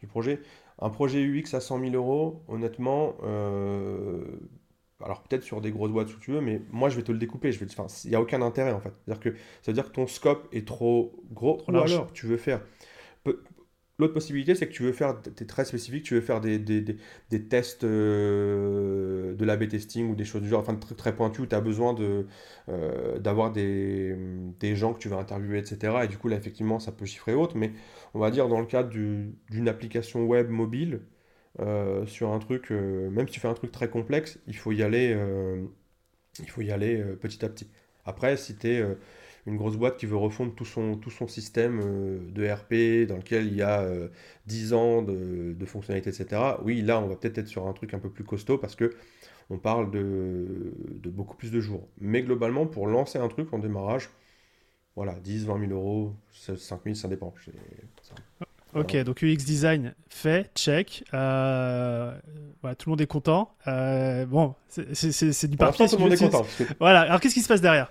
[0.00, 0.40] du projet.
[0.78, 3.14] Un projet UX à 100 000 euros, honnêtement,
[5.04, 7.18] alors peut-être sur des grosses boîtes si tu veux, mais moi je vais te le
[7.18, 7.52] découper.
[7.52, 8.92] Je vais, enfin, il n'y a aucun intérêt en fait.
[9.04, 11.58] C'est-à-dire que ça veut dire que ton scope est trop gros.
[11.68, 12.62] ou alors tu veux faire.
[14.02, 16.58] L'autre possibilité, c'est que tu veux faire, tu es très spécifique, tu veux faire des,
[16.58, 21.42] des, tests euh, de l'AB testing ou des choses du genre, enfin très, très pointues
[21.42, 22.26] où tu as besoin de,
[22.68, 24.16] euh, d'avoir des,
[24.58, 25.98] des, gens que tu vas interviewer, etc.
[26.02, 27.70] Et du coup, là, effectivement, ça peut chiffrer haute, mais
[28.14, 31.02] on va dire dans le cadre d'une application web mobile,
[31.60, 34.72] euh, sur un truc, euh, même si tu fais un truc très complexe, il faut
[34.72, 35.16] y aller,
[36.40, 37.68] il faut y aller petit à petit.
[38.04, 38.84] Après, si tu es
[39.46, 41.80] une grosse boîte qui veut refondre tout son, tout son système
[42.32, 43.84] de RP dans lequel il y a
[44.46, 47.92] 10 ans de, de, fonctionnalités, etc., oui, là, on va peut-être être sur un truc
[47.94, 48.94] un peu plus costaud parce que
[49.50, 51.88] on parle de, de beaucoup plus de jours.
[52.00, 54.08] Mais globalement, pour lancer un truc en démarrage,
[54.96, 57.32] voilà, 10, 20 000 euros, 5 000, ça dépend.
[58.74, 61.04] Ok, donc UX design fait, check.
[61.12, 62.12] Euh,
[62.60, 63.54] voilà, tout le monde est content.
[63.66, 65.88] Euh, bon, c'est du papier.
[65.88, 66.46] tout le monde est content.
[66.78, 67.90] Voilà, alors qu'est-ce qui se passe derrière?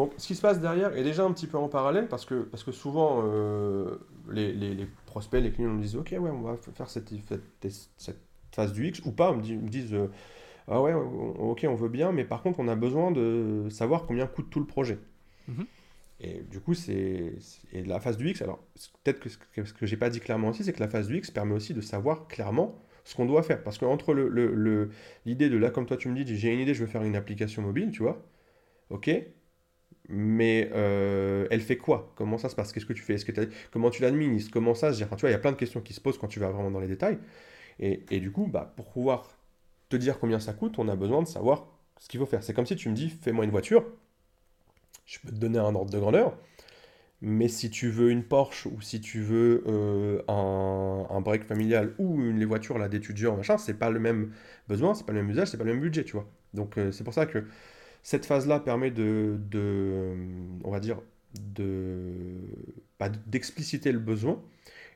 [0.00, 2.36] Donc, ce qui se passe derrière est déjà un petit peu en parallèle parce que,
[2.44, 3.98] parce que souvent, euh,
[4.30, 7.12] les, les, prospects, les clients nous disent Ok, ouais, on va faire cette,
[7.98, 8.18] cette,
[8.50, 9.30] phase du X ou pas.
[9.30, 9.94] On me, disent
[10.68, 14.26] Ah ouais, ok, on veut bien, mais par contre, on a besoin de savoir combien
[14.26, 14.98] coûte tout le projet.
[15.48, 15.66] Mhm.
[16.20, 17.34] Et du coup, c'est
[17.74, 18.40] la phase du X.
[18.40, 18.64] Alors,
[19.04, 21.18] peut-être que ce que, je n'ai pas dit clairement aussi, c'est que la phase du
[21.18, 23.62] X permet aussi de savoir clairement ce qu'on doit faire.
[23.62, 24.88] Parce qu'entre l'idée le,
[25.26, 27.16] le, de là, comme toi tu me dis, j'ai une idée, je veux faire une
[27.16, 28.22] application mobile, tu vois,
[28.88, 29.10] ok,
[30.10, 32.12] mais euh, elle fait quoi?
[32.16, 32.72] Comment ça se passe?
[32.72, 33.16] Qu'est-ce que tu fais?
[33.72, 34.50] Comment tu l'administres?
[34.52, 35.08] Comment ça se gère?
[35.10, 36.70] Tu vois, il y a plein de questions qui se posent quand tu vas vraiment
[36.70, 37.18] dans les détails.
[37.78, 39.30] Et, du coup, bah, pour pouvoir
[39.88, 41.66] te dire combien ça coûte, on a besoin de savoir
[41.98, 42.42] ce qu'il faut faire.
[42.42, 43.84] C'est comme si tu me dis, fais-moi une voiture
[45.10, 46.36] je peux te donner un ordre de grandeur.
[47.20, 52.22] Mais si tu veux une Porsche ou si tu veux euh, un, break familial ou
[52.22, 54.32] une, les voitures d'étudiants, machin, c'est pas le même
[54.68, 56.26] besoin, c'est pas le même usage, c'est pas le même budget, tu vois.
[56.54, 57.44] Donc euh, c'est pour ça que
[58.02, 60.14] cette phase-là permet de, de,
[60.64, 61.00] on va dire,
[61.38, 62.36] de
[63.26, 64.42] d'expliciter le besoin.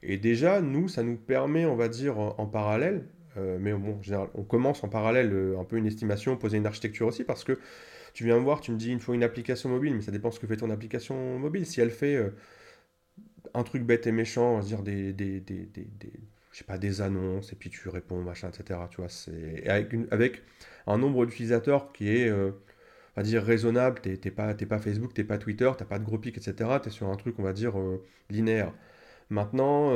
[0.03, 3.07] Et déjà, nous, ça nous permet, on va dire, en, parallèle,
[3.39, 6.67] euh, mais bon, en général, on commence en parallèle un peu une estimation, poser une
[6.67, 7.59] architecture aussi, parce que
[8.15, 10.31] tu viens me voir, tu me dis il faut une application mobile, mais ça dépend
[10.31, 11.67] ce que fait ton application mobile.
[11.67, 12.31] Si elle fait euh,
[13.55, 15.89] un truc bête et méchant, dire des, des, des, des,
[16.53, 18.81] je sais pas, des annonces, et puis tu réponds, machin, etc.
[18.91, 20.43] Tu vois, c'est avec,
[20.87, 22.53] un nombre d'utilisateurs qui est, euh,
[23.23, 24.01] dire, raisonnable.
[24.03, 26.81] Tu n'es pas, Facebook, tu n'es pas Twitter, tu pas de gros pics, etc.
[26.83, 28.73] Tu es sur un truc, on va dire, euh, linéaire.
[29.31, 29.91] Maintenant,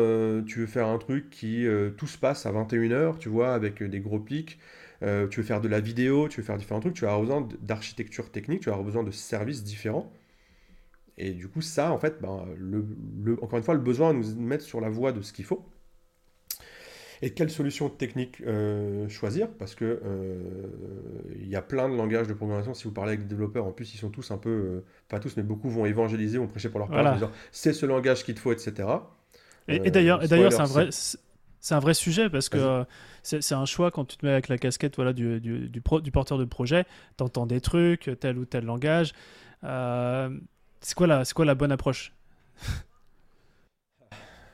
[0.47, 1.67] tu veux faire un truc qui
[1.99, 4.59] tout se passe à 21h, tu vois, avec des gros pics.
[5.03, 7.49] Euh, tu veux faire de la vidéo, tu veux faire différents trucs, tu as besoin
[7.61, 10.13] d'architecture technique, tu as besoin de services différents.
[11.19, 12.47] Et du coup, ça, en fait, ben,
[13.43, 15.65] encore une fois, le besoin à nous mettre sur la voie de ce qu'il faut.
[17.23, 19.49] Et quelle solution technique euh, choisir?
[19.49, 20.37] Parce que euh,
[21.41, 22.75] il y a plein de langages de programmation.
[22.75, 25.37] Si vous parlez avec des développeurs, en plus, ils sont tous un peu, pas tous,
[25.37, 28.53] mais beaucoup vont évangéliser, vont prêcher pour leur part, c'est ce langage qu'il te faut,
[28.53, 28.89] etc.
[29.67, 32.85] Et, et d'ailleurs, c'est un vrai, c'est un vrai sujet parce que
[33.23, 36.39] c'est un choix quand tu te mets avec la casquette voilà, du, du, du, porteur
[36.39, 36.85] de projet,
[37.17, 39.13] tu entends des trucs, tel ou tel langage.
[39.65, 40.31] Euh,
[40.81, 42.13] c'est quoi, la, quoi la bonne approche?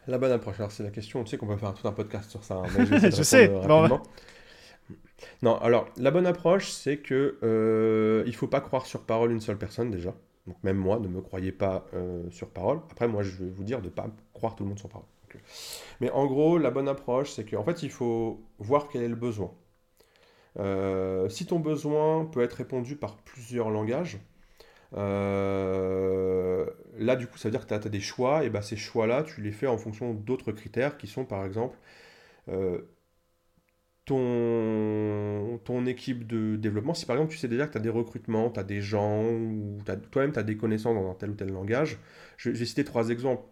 [0.07, 2.31] La bonne approche, alors c'est la question, tu sais qu'on peut faire tout un podcast
[2.31, 2.57] sur ça.
[2.57, 2.67] Hein,
[3.11, 3.49] je, sais,
[5.43, 9.41] Non, alors la bonne approche, c'est que euh, il faut pas croire sur parole une
[9.41, 10.15] seule personne déjà.
[10.47, 12.81] Donc même moi, ne me croyez pas euh, sur parole.
[12.91, 15.07] Après, moi, je vais vous dire de ne pas croire tout le monde sur parole.
[16.01, 19.17] Mais en gros, la bonne approche, c'est qu'en fait, il faut voir quel est le
[19.17, 19.53] besoin.
[20.59, 24.19] Euh, si ton besoin peut être répondu par plusieurs langages,
[24.97, 26.67] euh,
[26.99, 29.23] là, du coup, ça veut dire que tu as, des choix, et ben, ces choix-là,
[29.25, 31.77] tu les fais en fonction d'autres critères qui sont, par exemple,
[32.49, 32.81] euh,
[34.05, 36.95] ton, ton équipe de développement.
[36.95, 39.25] Si par exemple, tu sais déjà que tu as des recrutements, tu as des gens,
[39.25, 39.79] ou
[40.11, 41.99] toi-même, tu as des connaissances dans tel ou tel langage.
[42.45, 43.43] Vais citer trois exemples.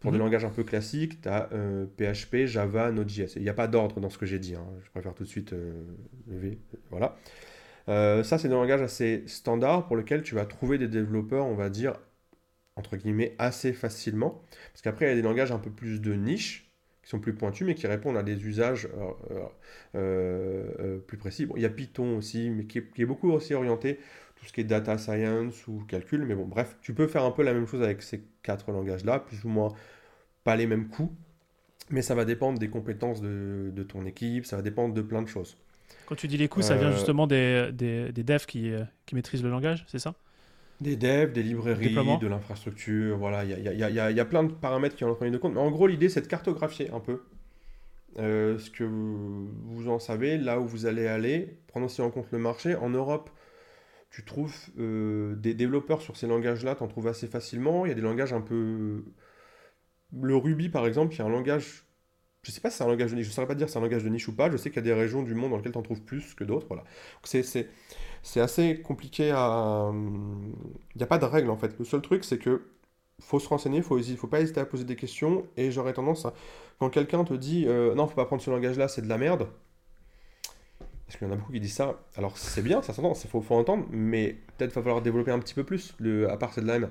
[0.00, 0.24] Pour des mhm.
[0.24, 1.48] langages un peu classiques, tu as
[1.96, 3.34] PHP, Java, Node.js.
[3.36, 4.56] Il n'y a pas d'ordre dans ce que j'ai dit.
[4.56, 4.66] Hein.
[4.84, 5.84] Je préfère tout de suite euh,
[6.28, 6.58] lever.
[6.90, 7.16] Voilà.
[7.88, 11.54] Euh, ça, c'est des langages assez standards pour lesquels tu vas trouver des développeurs, on
[11.54, 11.94] va dire,
[12.76, 14.42] entre guillemets, assez facilement.
[14.72, 16.70] Parce qu'après, il y a des langages un peu plus de niche,
[17.04, 18.88] sont plus pointus, mais qui répondent à des usages
[19.92, 21.48] plus précis.
[21.56, 23.98] Il y a Python aussi, mais qui est, beaucoup aussi orienté
[24.36, 26.24] tout ce qui est data science ou calcul.
[26.24, 29.18] Mais bon, bref, tu peux faire un peu la même chose avec ces quatre langages-là,
[29.20, 29.74] plus ou moins
[30.44, 31.12] pas les mêmes coûts,
[31.90, 35.28] mais ça va dépendre des compétences de, ton équipe, ça va dépendre de plein de
[35.28, 35.56] choses.
[36.06, 38.72] Quand tu dis les coûts, ça vient justement des, des, devs qui,
[39.06, 40.14] qui maîtrisent le langage, c'est ça
[40.82, 44.42] des devs, des librairies, de l'infrastructure, voilà, il y a, y, a, y a, plein
[44.42, 45.54] de paramètres qui en ligne de compte.
[45.54, 47.22] Mais en gros, l'idée, c'est de cartographier un peu
[48.18, 52.26] euh, ce que vous en savez, là où vous allez aller, prendre aussi en compte
[52.30, 52.74] le marché.
[52.74, 53.30] En Europe,
[54.10, 57.86] tu trouves euh, des développeurs sur ces langages-là, tu en trouves assez facilement.
[57.86, 59.04] Il y a des langages un peu...
[60.20, 61.84] Le Ruby, par exemple, qui est un langage...
[62.42, 63.74] Je sais pas si c'est un langage de niche, je ne saurais pas dire si
[63.74, 64.50] c'est un langage de niche ou pas.
[64.50, 66.34] Je sais qu'il y a des régions du monde dans lesquelles tu en trouves plus
[66.34, 66.66] que d'autres.
[66.66, 66.82] Voilà.
[67.22, 69.92] C'est assez compliqué à.
[69.92, 71.78] Il n'y a pas de règle en fait.
[71.78, 72.62] Le seul truc, c'est que
[73.20, 75.46] faut se renseigner, il faut, faut pas hésiter à poser des questions.
[75.56, 76.34] Et j'aurais tendance à.
[76.80, 79.46] Quand quelqu'un te dit euh, non, faut pas prendre ce langage-là, c'est de la merde.
[81.06, 82.00] Parce qu'il y en a beaucoup qui disent ça.
[82.16, 85.38] Alors c'est bien, ça s'entend, il faut, faut, entendre, mais peut-être va falloir développer un
[85.38, 86.90] petit peu plus, le, à part c'est de la merde.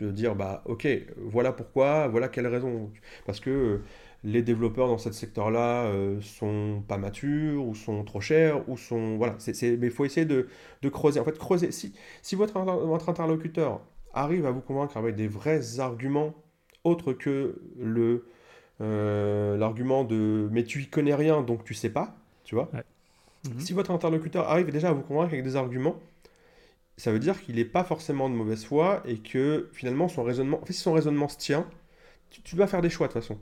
[0.00, 2.90] Je, dire, bah ok, voilà pourquoi, voilà quelle raison.
[3.24, 3.80] Parce que
[4.26, 9.16] les développeurs dans ce secteur-là euh, sont pas matures, ou sont trop chers, ou sont...
[9.18, 10.48] Voilà, c'est, mais il faut essayer de,
[10.88, 11.20] creuser.
[11.20, 11.70] En fait, creuser.
[11.70, 13.80] Si, si votre, votre interlocuteur
[14.12, 16.34] arrive à vous convaincre avec des vrais arguments,
[16.82, 18.26] autres que le,
[18.80, 22.68] euh, l'argument de «mais tu y connais rien, donc tu sais pas», tu vois
[23.44, 23.60] mhm.
[23.60, 26.00] Si votre interlocuteur arrive déjà à vous convaincre avec des arguments,
[26.96, 30.60] ça veut dire qu'il n'est pas forcément de mauvaise foi et que finalement son raisonnement,
[30.60, 31.64] en fait, si son raisonnement se tient,
[32.30, 33.38] tu, dois faire des choix de toute façon.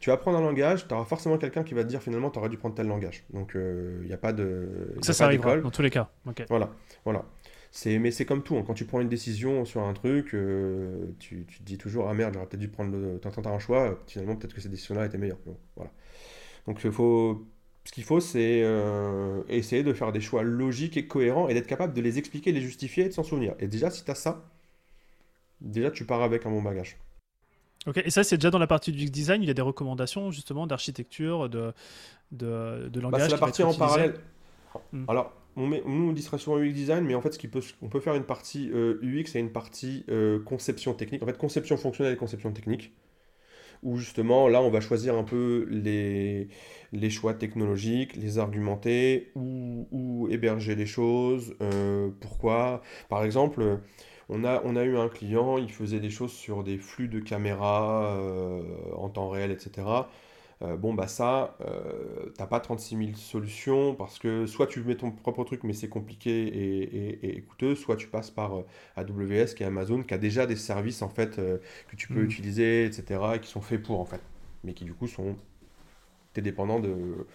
[0.00, 2.38] tu vas prendre un langage, tu auras forcément quelqu'un qui va te dire finalement tu
[2.38, 3.24] aurais dû prendre tel langage.
[3.32, 4.94] Donc il euh, n'y a pas de.
[5.02, 6.08] Ça, ça arrivera dans tous les cas.
[6.48, 6.70] Voilà,
[7.04, 7.24] voilà.
[7.86, 8.64] Mais c'est comme tout, hein.
[8.64, 12.14] quand tu prends une décision sur un truc, euh, tu, tu, te dis toujours Ah
[12.14, 13.18] merde, j'aurais peut-être dû prendre le.
[13.18, 15.38] T'entends un choix, finalement peut-être que cette décision-là était meilleure.
[15.76, 15.90] voilà.
[16.66, 17.44] Donc faut.
[17.86, 21.66] Ce qu'il faut, c'est euh, essayer de faire des choix logiques et cohérents et d'être
[21.66, 23.54] capable de les expliquer, les justifier et de s'en souvenir.
[23.58, 24.42] Et déjà, si tu as ça,
[25.60, 26.96] déjà tu pars avec un bon bagage.
[27.86, 30.30] Ok, et ça, c'est déjà dans la partie du design, il y a des recommandations
[30.30, 31.72] justement d'architecture, de,
[32.32, 33.22] de, de bah, langage.
[33.22, 34.14] c'est la partie en parallèle.
[34.92, 35.04] Hmm.
[35.08, 37.88] Alors, on, met, nous, on dit souvent UX design, mais en fait, ce peut, on
[37.88, 41.22] peut faire une partie euh, UX et une partie euh, conception technique.
[41.22, 42.92] En fait, conception fonctionnelle et conception technique.
[43.82, 46.48] Où justement, là, on va choisir un peu les,
[46.92, 52.80] les choix technologiques, les argumenter, où, où héberger les choses, euh, pourquoi.
[53.10, 53.80] Par exemple
[54.28, 57.20] on a, on a eu un client, il faisait des choses sur des flux de
[57.20, 58.62] caméras euh,
[58.96, 59.86] en temps réel, etc.
[60.62, 64.96] Euh, bon, bah ça, euh, t'as pas 36 000 solutions parce que soit tu mets
[64.96, 68.62] ton propre truc, mais c'est compliqué et, coûteux, soit tu passes par
[68.96, 72.24] AWS, qui est Amazon, qui a déjà des services en fait que tu peux mmh.
[72.24, 73.20] utiliser, etc.
[73.36, 74.20] et qui sont faits pour en fait,
[74.62, 75.36] mais qui du coup sont.
[76.32, 77.26] T'es dépendant de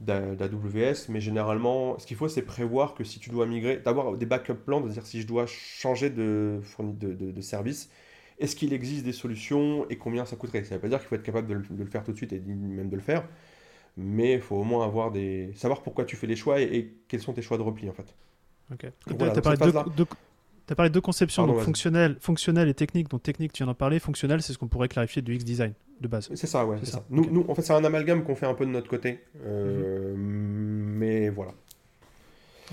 [0.00, 4.26] d'AWS, mais généralement, ce qu'il faut, c'est prévoir que si tu dois migrer, d'avoir des
[4.26, 7.90] backup plans, de dire si je dois changer de, de, de, service,
[8.38, 10.62] est-ce qu'il existe des solutions et combien ça coûterait?
[10.62, 12.32] Ça ne veut pas dire qu'il faut être capable de le, faire tout de suite
[12.32, 13.26] et même de le faire,
[13.96, 15.52] mais il faut au moins avoir des...
[15.56, 18.14] savoir pourquoi tu fais les choix et, quels sont tes choix de repli en fait.
[18.72, 18.86] Ok.
[19.06, 20.06] tu as parlé de deux
[21.00, 23.08] conceptions, donc fonctionnel, fonctionnel et technique.
[23.08, 23.98] Donc technique, tu viens d'en parler.
[23.98, 26.30] Fonctionnel, c'est ce qu'on pourrait clarifier du X-Design de base.
[26.34, 26.78] C'est ça, ouais.
[26.82, 27.04] C'est ça.
[27.10, 29.24] Nous, nous, en fait, c'est un amalgame qu'on fait un peu de notre côté.
[29.44, 31.52] Euh, Mais voilà.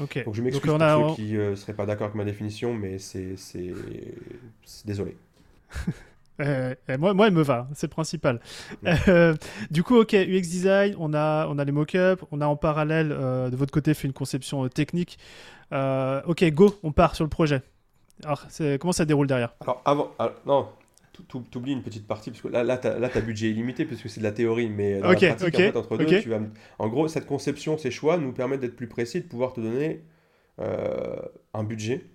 [0.01, 0.23] Ok.
[0.25, 1.09] Donc je m'excuse pour a...
[1.09, 3.35] ceux qui ne euh, seraient pas d'accord avec ma définition, mais c'est.
[4.85, 5.17] Désolé.
[6.41, 8.41] Euh, moi, moi, elle me va, c'est le principal.
[9.07, 9.35] Euh,
[9.71, 13.07] du coup, ok, UX design, on a, on a les mock-ups, on a en parallèle
[13.07, 15.17] de votre côté fait une conception technique.
[15.71, 17.61] ok, go, on part sur le projet.
[18.23, 18.45] Alors,
[18.79, 19.53] comment ça déroule derrière?
[19.61, 20.11] Alors, avant,
[20.45, 20.67] non,
[21.55, 24.19] oublies une petite partie, parce que là, là, tu as, budget illimité, parce que c'est
[24.19, 26.39] de la théorie, mais dans la pratique, en, fait, entre deux, tu vas...
[26.79, 30.01] En gros, cette conception, ces choix nous permettent d'être plus précis, de pouvoir te donner
[30.61, 31.17] euh,
[31.53, 32.05] un budget,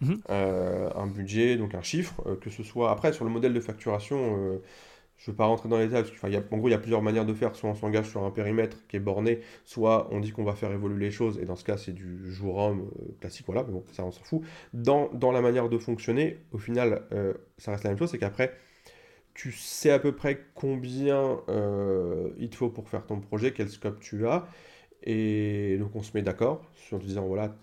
[0.00, 0.20] mhm.
[0.30, 3.60] euh, un budget, donc un chiffre, euh, que ce soit après sur le modèle de
[3.60, 4.60] facturation
[5.20, 7.02] je ne veux pas rentrer dans les détails, parce qu'en gros, il y a plusieurs
[7.02, 7.54] manières de faire.
[7.54, 10.72] Soit on s'engage sur un périmètre qui est borné, soit on dit qu'on va faire
[10.72, 13.72] évoluer les choses, et dans ce cas, c'est du jour homme euh, classique, voilà, mais
[13.72, 14.40] bon, ça, on s'en fout.
[14.72, 18.54] Dans, la manière de fonctionner, au final, euh, ça reste la même chose, c'est qu'après,
[19.34, 23.68] tu sais à peu près combien euh, il te faut pour faire ton projet, quel
[23.68, 24.48] scope tu as,
[25.02, 27.54] et donc on se met d'accord sur te disant, voilà,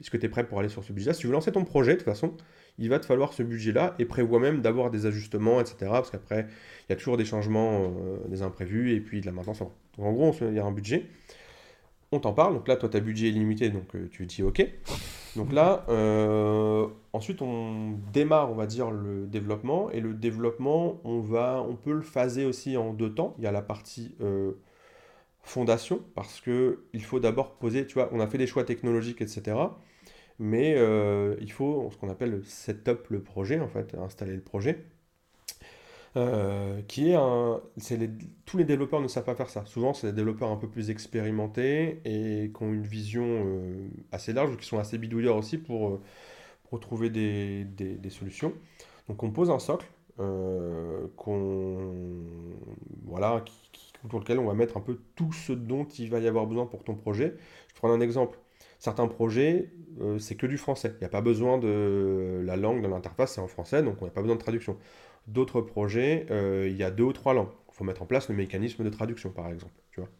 [0.00, 1.64] est-ce que tu es prêt pour aller sur ce budget-là Si tu veux lancer ton
[1.64, 2.34] projet, de toute façon,
[2.78, 5.76] il va te falloir ce budget-là et prévoit même d'avoir des ajustements, etc.
[5.90, 6.46] Parce qu'après,
[6.88, 9.62] il y a toujours des changements, euh, des imprévus et puis de la maintenance.
[9.62, 11.06] En gros, il y a un budget.
[12.10, 12.54] On t'en parle.
[12.54, 14.66] Donc là, toi, ta budget est limité, donc euh, tu dis OK.
[15.36, 19.90] Donc là, euh, ensuite, on démarre, on va dire, le développement.
[19.90, 23.34] Et le développement, on, va, on peut le phaser aussi en deux temps.
[23.38, 24.16] Il y a la partie
[25.42, 29.56] fondation, parce qu'il faut d'abord poser, tu vois, on a fait des choix technologiques, etc.
[30.38, 34.42] Mais euh, il faut ce qu'on appelle le setup le projet, en fait, installer le
[34.42, 34.84] projet.
[36.16, 37.18] Euh, qui est
[38.46, 39.64] tous les développeurs ne savent pas faire ça.
[39.66, 44.32] Souvent, c'est des développeurs un peu plus expérimentés et qui ont une vision euh, assez
[44.32, 46.00] large ou qui sont assez bidouilleurs aussi pour, euh,
[46.70, 47.66] pour trouver des,
[48.10, 48.52] solutions.
[49.08, 51.90] Donc, on pose un socle qu'on
[53.04, 53.44] voilà,
[54.04, 56.66] autour lequel on va mettre un peu tout ce dont il va y avoir besoin
[56.66, 57.34] pour ton projet.
[57.68, 58.38] Je prends un exemple.
[58.84, 59.70] Certains projets,
[60.18, 60.92] c'est que du français.
[60.96, 64.04] Il n'y a pas besoin de la langue de l'interface, c'est en français, donc on
[64.04, 64.76] n'a pas besoin de traduction.
[65.26, 67.48] D'autres projets, euh, il y a deux ou trois langues.
[67.70, 69.72] Il faut mettre en place le mécanisme de traduction, par exemple.
[69.90, 70.10] Tu vois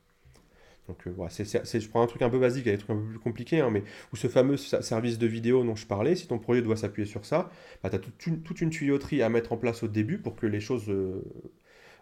[0.88, 1.44] donc euh, voilà, c'est,
[1.81, 3.18] je prends un truc un peu basique, il y a des trucs un peu plus
[3.18, 6.62] compliqués, hein, mais où ce fameux service de vidéo dont je parlais, si ton projet
[6.62, 7.50] doit s'appuyer sur ça,
[7.83, 10.61] bah, tu as toute une, tuyauterie à mettre en place au début pour que les
[10.61, 10.90] choses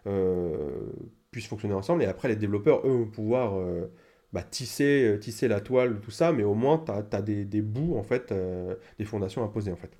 [0.05, 0.91] euh,
[1.31, 3.57] puissent fonctionner ensemble, et après les développeurs, eux, vont pouvoir
[4.33, 7.97] bah, tisser, tisser la toile, tout ça, mais au moins tu as, des, des, bouts,
[7.97, 8.33] en fait,
[8.97, 9.91] des fondations à poser, en fait.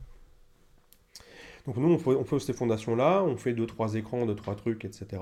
[1.65, 5.22] Donc nous, on fait, ces fondations-là, on fait deux, trois écrans, deux, trois trucs, etc.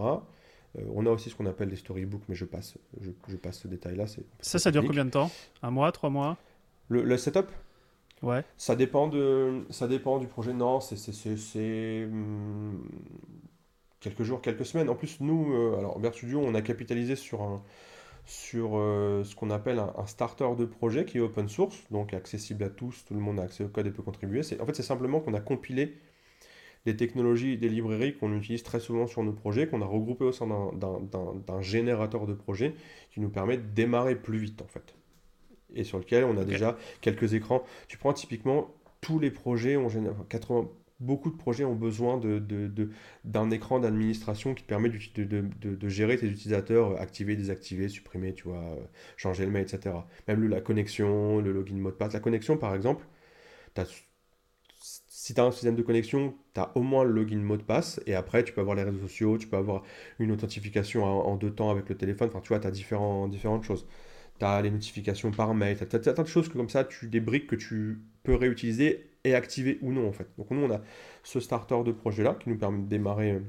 [0.78, 3.67] Euh, on a aussi ce qu'on appelle des storybooks, mais je passe, je, passe ce
[3.67, 4.06] détail-là.
[4.39, 5.30] Ça, ça dure combien de temps?
[5.62, 6.38] Un mois, trois mois?
[6.89, 7.47] Le, setup?
[8.21, 8.43] Ouais.
[8.58, 10.54] Ça dépend, de, ça dépend du projet.
[10.54, 12.88] Non, c'est hum,
[14.00, 14.89] quelques jours, quelques semaines.
[14.89, 17.62] En plus, nous, euh, alors Bear Studio, on a capitalisé sur un
[18.25, 22.63] sur euh, ce qu'on appelle un, starter de projet qui est open source, donc accessible
[22.63, 24.41] à tous, tout le monde a accès au code et peut contribuer.
[24.60, 25.97] En fait, c'est simplement qu'on a compilé
[26.86, 30.31] des technologies des librairies qu'on utilise très souvent sur nos projets, qu'on a regroupé au
[30.31, 32.73] sein d'un générateur de projet
[33.12, 34.95] qui nous permet de démarrer plus vite en fait.
[35.75, 37.63] Et sur lequel on a déjà quelques écrans.
[37.88, 40.69] Tu prends typiquement tous les projets, général, 80,
[41.02, 46.28] beaucoup de projets ont besoin d'un de, de, écran d'administration qui permet de, gérer tes
[46.28, 48.78] utilisateurs, activer, désactiver, supprimer, tu vois,
[49.18, 49.96] changer le mail, etc.
[50.28, 52.14] Même la connexion, le login mot de passe.
[52.14, 53.06] La connexion, par exemple,
[54.80, 57.64] si tu as un système de connexion, tu as au moins le login mot de
[57.64, 59.84] passe, et après tu peux avoir les réseaux sociaux, tu peux avoir
[60.20, 63.88] une authentification en, deux temps avec le téléphone, enfin tu vois, tu as différentes choses.
[64.40, 67.20] Tu as les notifications par mail, tu as, certaines choses que comme ça, tu, des
[67.20, 70.27] briques que tu peux réutiliser et activer ou non en fait.
[70.38, 70.81] Donc nous on a
[71.23, 73.39] ce starter de projet là qui nous permet de démarrer euh,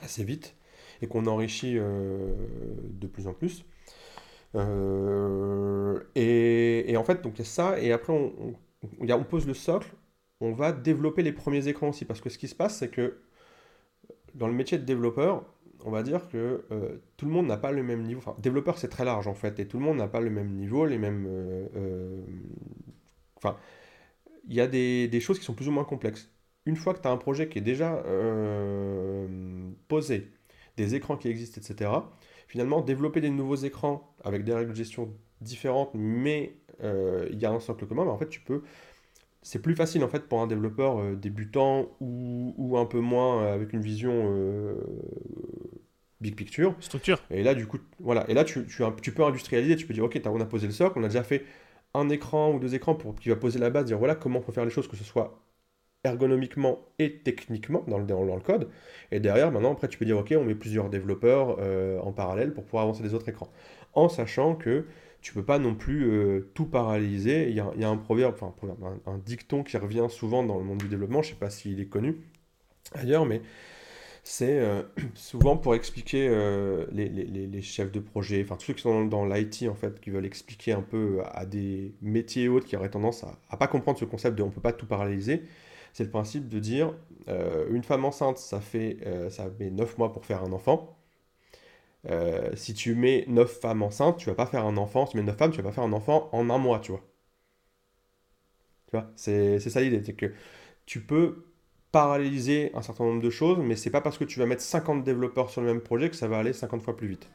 [0.00, 0.54] assez vite
[1.02, 2.32] et qu'on enrichit euh,
[2.90, 3.64] de plus en plus.
[4.54, 8.54] Euh, et, en fait, donc il y a ça, et après on,
[9.00, 9.88] on pose le socle,
[10.40, 12.06] on va développer les premiers écrans aussi.
[12.06, 13.18] Parce que ce qui se passe, c'est que
[14.34, 15.44] dans le métier de développeur,
[15.84, 16.64] on va dire que
[17.18, 18.20] tout le monde n'a pas le même niveau.
[18.20, 20.52] Enfin, développeur, c'est très large en fait, et tout le monde n'a pas le même
[20.52, 21.28] niveau, les mêmes.
[23.36, 23.58] Enfin,
[24.46, 26.30] il y a des, des, choses qui sont plus ou moins complexes.
[26.66, 28.02] Une fois que tu as un projet qui est déjà
[29.88, 30.32] posé,
[30.76, 31.90] des écrans qui existent, etc.,
[32.48, 37.52] finalement, développer des nouveaux écrans avec des règles de gestion différentes, mais il y a
[37.52, 38.62] un socle commun, mais en fait, tu peux
[39.46, 43.54] c'est plus facile en fait pour un développeur euh, débutant ou, un peu moins euh,
[43.54, 44.74] avec une vision euh,
[46.20, 46.74] big picture.
[46.80, 47.22] Structure.
[47.30, 48.28] Et là, du coup, voilà.
[48.28, 49.76] Et là, tu, tu, peux industrialiser.
[49.76, 51.44] Tu peux dire, ok, on a posé le socle, on a déjà fait
[51.94, 54.42] un écran ou deux écrans pour qui va poser la base, dire voilà comment on
[54.42, 55.40] peut faire les choses, que ce soit
[56.04, 58.68] ergonomiquement et techniquement dans le, dans le code.
[59.10, 61.58] Et derrière, maintenant, après, tu peux dire ok, on met plusieurs développeurs
[62.06, 63.50] en parallèle pour pouvoir avancer les autres écrans,
[63.94, 64.86] en sachant que
[65.26, 67.48] tu peux pas non plus euh, tout paralyser.
[67.48, 68.54] Il y, a, un proverbe, enfin
[69.06, 71.86] un, dicton qui revient souvent dans le monde du développement, je sais pas s'il est
[71.86, 72.20] connu
[72.94, 73.42] ailleurs, mais
[74.28, 74.82] c'est euh,
[75.14, 79.64] souvent pour expliquer euh, les, chefs de projet, enfin tous ceux qui sont dans, l'IT
[79.68, 83.24] en fait, qui veulent expliquer un peu à des métiers et autres qui auraient tendance
[83.24, 85.42] à, ne pas comprendre ce concept de on peut pas tout paralyser.
[85.92, 86.92] C'est le principe de dire
[87.70, 88.98] une femme enceinte, ça fait
[89.30, 90.96] ça met 9 mois pour faire un enfant.
[92.10, 95.06] Euh, si tu mets 9 femmes enceintes, tu vas pas faire un enfant.
[95.06, 96.92] Si tu mets 9 femmes, tu vas pas faire un enfant en un mois, tu
[96.92, 97.02] vois.
[98.86, 100.02] Tu vois, c'est ça l'idée.
[100.04, 100.32] C'est que
[100.86, 101.45] tu peux
[101.96, 105.02] paralléliser un certain nombre de choses, mais c'est pas parce que tu vas mettre 50
[105.02, 107.26] développeurs sur le même projet que ça va aller 50 fois plus vite.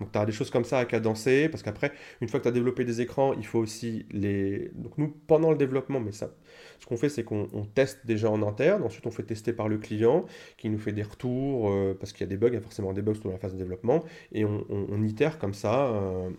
[0.00, 2.48] Donc tu as des choses comme ça à cadencer, parce qu'après, une fois que tu
[2.48, 4.72] as développé des écrans, il faut aussi les...
[4.74, 6.30] Donc nous, pendant le développement, mais ça,
[6.80, 9.78] ce qu'on fait, c'est qu'on teste déjà en interne, ensuite on fait tester par le
[9.78, 10.24] client,
[10.56, 12.60] qui nous fait des retours, euh, parce qu'il y a des bugs, il y a
[12.60, 14.02] forcément des bugs dans la phase de développement,
[14.32, 16.30] et on, on, itère comme ça euh,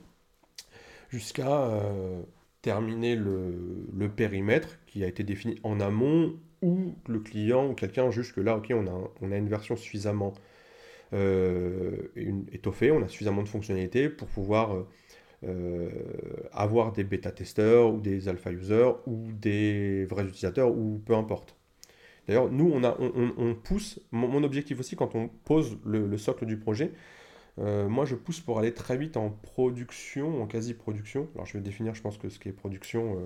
[1.08, 2.22] jusqu'à euh,
[2.62, 6.34] terminer le, le, périmètre qui a été défini en amont,
[6.64, 9.76] ou le client ou quelqu'un juge que là, ok, on a, on a une version
[9.76, 10.34] suffisamment
[11.14, 12.08] euh,
[12.52, 14.86] étoffé, on a suffisamment de fonctionnalités pour pouvoir
[15.44, 15.90] euh,
[16.54, 21.56] avoir des bêta-testeurs ou des alpha-users ou des vrais utilisateurs ou peu importe.
[22.28, 26.58] D'ailleurs, nous, on, a, on, pousse, mon, objectif aussi quand on pose le, socle du
[26.58, 26.94] projet,
[27.58, 31.28] moi je pousse pour aller très vite en production, en quasi-production.
[31.36, 33.18] Alors je vais définir, je pense que ce qui est production,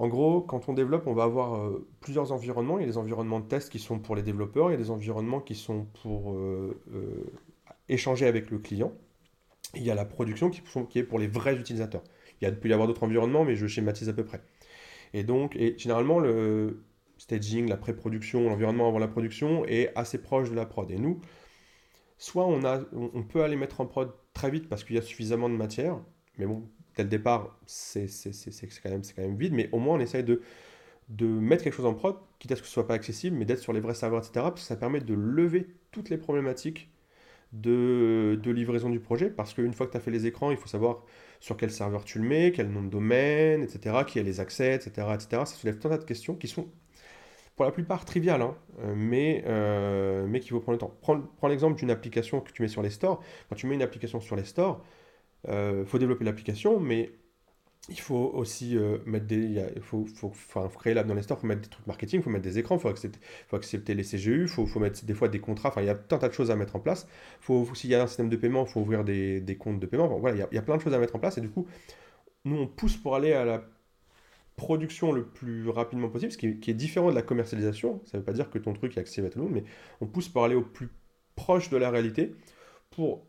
[0.00, 2.78] en gros, quand on développe, on va avoir euh, plusieurs environnements.
[2.78, 4.78] Il y a des environnements de test qui sont pour les développeurs, il y a
[4.78, 7.30] des environnements qui sont pour euh, euh,
[7.90, 8.94] échanger avec le client.
[9.74, 12.02] il y a la production qui, est pour les vrais utilisateurs.
[12.40, 14.40] Il, peut y avoir d'autres environnements, mais je schématise à peu près.
[15.12, 16.82] Et donc, généralement, le
[17.18, 20.90] staging, la pré-production, l'environnement avant la production est assez proche de la prod.
[20.90, 21.20] Et nous,
[22.16, 25.02] soit on, a, on peut aller mettre en prod très vite parce qu'il y a
[25.02, 26.00] suffisamment de matière,
[26.38, 28.06] mais bon, dès le départ, c'est
[28.82, 30.42] quand, même, quand même vide, mais au moins on essaye de,
[31.08, 33.44] de mettre quelque chose en prod, quitte à ce que ce soit pas accessible, mais
[33.44, 34.32] d'être sur les vrais serveurs, etc.
[34.34, 36.90] Parce que ça permet de lever toutes les problématiques
[37.52, 40.56] de, de livraison du projet, parce qu'une fois que tu as fait les écrans, il
[40.56, 41.04] faut savoir
[41.40, 44.74] sur quel serveur tu le mets, quel nom de domaine, etc., qui a les accès,
[44.74, 45.26] etc., etc.
[45.30, 46.68] Ça soulève tant de questions qui sont
[47.56, 48.56] pour la plupart triviales, hein,
[48.94, 50.94] mais, euh, mais qu'il faut prendre le temps.
[51.02, 53.22] Prends, prends l'exemple d'une application que tu mets sur les stores.
[53.48, 54.82] Quand tu mets une application sur les stores,
[55.44, 57.12] il euh, faut développer l'application, mais
[57.88, 59.64] il faut aussi euh, mettre des.
[59.74, 62.20] Il faut, faut, faut, créer l'app dans les stores, il faut mettre des trucs marketing,
[62.20, 63.18] il faut mettre des écrans, il faut accepter,
[63.48, 65.90] faut accepter les CGU, il faut, faut, mettre des fois des contrats, enfin il y
[65.90, 67.08] a un tas de choses à mettre en place.
[67.40, 69.86] Faut, S'il y a un système de paiement, il faut ouvrir des, des comptes de
[69.86, 70.08] paiement.
[70.18, 71.40] voilà, il y, a, il y, a, plein de choses à mettre en place et
[71.40, 71.66] du coup,
[72.44, 73.64] nous on pousse pour aller à la
[74.56, 78.02] production le plus rapidement possible, ce qui est, qui est différent de la commercialisation.
[78.04, 79.64] Ça ne veut pas dire que ton truc est accessible à tout le monde, mais
[80.02, 80.90] on pousse pour aller au plus
[81.34, 82.34] proche de la réalité
[82.90, 83.24] pour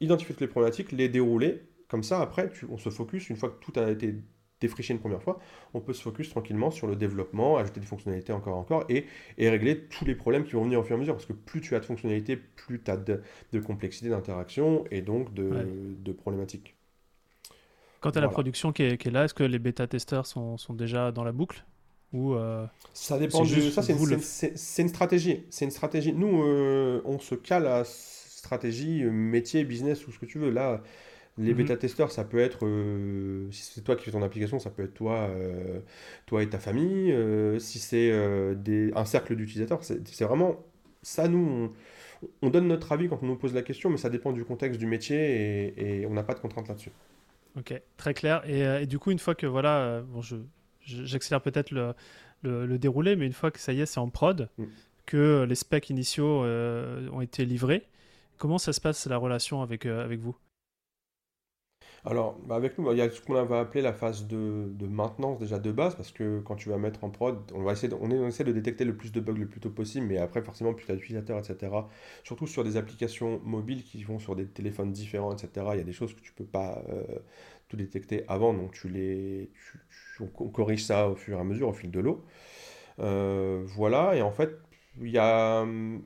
[0.00, 1.62] identifier toutes les problématiques, les dérouler.
[1.88, 4.14] Comme ça, après, on se focus, une fois que tout a été
[4.60, 5.38] défriché une première fois,
[5.74, 9.06] on peut se focus tranquillement sur le développement, ajouter des fonctionnalités encore encore et,
[9.38, 11.14] et régler tous les problèmes qui vont venir au fur et à mesure.
[11.14, 13.22] Parce que plus tu as de fonctionnalités, plus tu as de,
[13.60, 16.76] complexité d'interaction et donc de, problématiques.
[18.00, 21.32] Quant à la production qui est, là, est-ce que les bêta-testeurs sont, déjà dans la
[21.32, 21.64] boucle
[22.12, 23.92] ou euh, Ça dépend de ça, c'est
[24.82, 25.44] une, stratégie.
[25.48, 26.12] C'est une stratégie.
[26.12, 27.84] Nous, euh, on se cale à
[28.40, 30.50] stratégie, euh, métier, business ou ce que tu veux.
[30.50, 30.82] Là,
[31.38, 31.58] les mhm.
[31.58, 34.94] bêta-testeurs, ça peut être, euh, si c'est toi qui fais ton application, ça peut être
[34.94, 35.80] toi, euh,
[36.26, 37.14] toi et ta famille.
[37.60, 40.64] si c'est un cercle d'utilisateurs, c'est vraiment
[41.02, 41.72] ça, nous,
[42.42, 44.78] on, donne notre avis quand on nous pose la question, mais ça dépend du contexte
[44.78, 46.90] du métier et, on n'a pas de contraintes là-dessus.
[47.56, 48.42] Ok, très clair.
[48.46, 50.36] Et, du coup, une fois que voilà, bon, je,
[50.82, 51.94] j'accélère peut-être le,
[52.42, 54.64] le, déroulé, mais une fois que ça y est, c'est en prod, mm.
[55.06, 57.86] que les specs initiaux ont été livrés,
[58.40, 60.34] Comment ça se passe la relation avec, euh, avec vous?
[62.06, 65.38] Alors, bah, avec nous, il y a ce qu'on va appeler la phase de, maintenance
[65.38, 67.96] déjà de base, parce que quand tu vas mettre en prod, on, va essayer de,
[68.00, 70.72] on, essaie de détecter le plus de bugs le plus tôt possible, mais après, forcément,
[70.72, 71.70] plus tu as d'utilisateurs, etc.,
[72.24, 75.84] surtout sur des applications mobiles qui vont sur des téléphones différents, etc., il y a
[75.84, 77.04] des choses que tu peux pas euh,
[77.68, 79.50] tout détecter avant, donc tu les,
[80.18, 82.24] on corrige ça au fur et à mesure, au fil de l'eau.
[83.00, 84.56] Euh, voilà, et en fait,
[84.98, 86.02] il y a hum,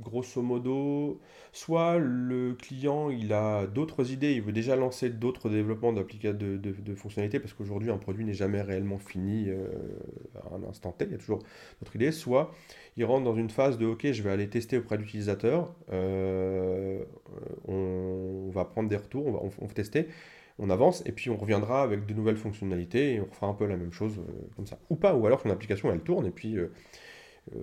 [0.00, 1.20] grosso modo,
[1.52, 6.94] soit le client il a d'autres idées, il veut déjà lancer d'autres développements de, de,
[6.94, 9.66] fonctionnalités, parce qu'aujourd'hui un produit n'est jamais réellement fini euh,
[10.42, 11.40] à un instant T, il y a toujours
[11.80, 12.52] d'autres idées, soit
[12.96, 17.04] il rentre dans une phase de ok, je vais aller tester auprès d'utilisateurs, euh,
[17.66, 20.08] on, va prendre des retours, on va, on, tester,
[20.58, 23.66] on avance et puis on reviendra avec de nouvelles fonctionnalités et on fera un peu
[23.66, 24.78] la même chose euh, comme ça.
[24.90, 26.56] Ou pas, ou alors son application elle tourne et puis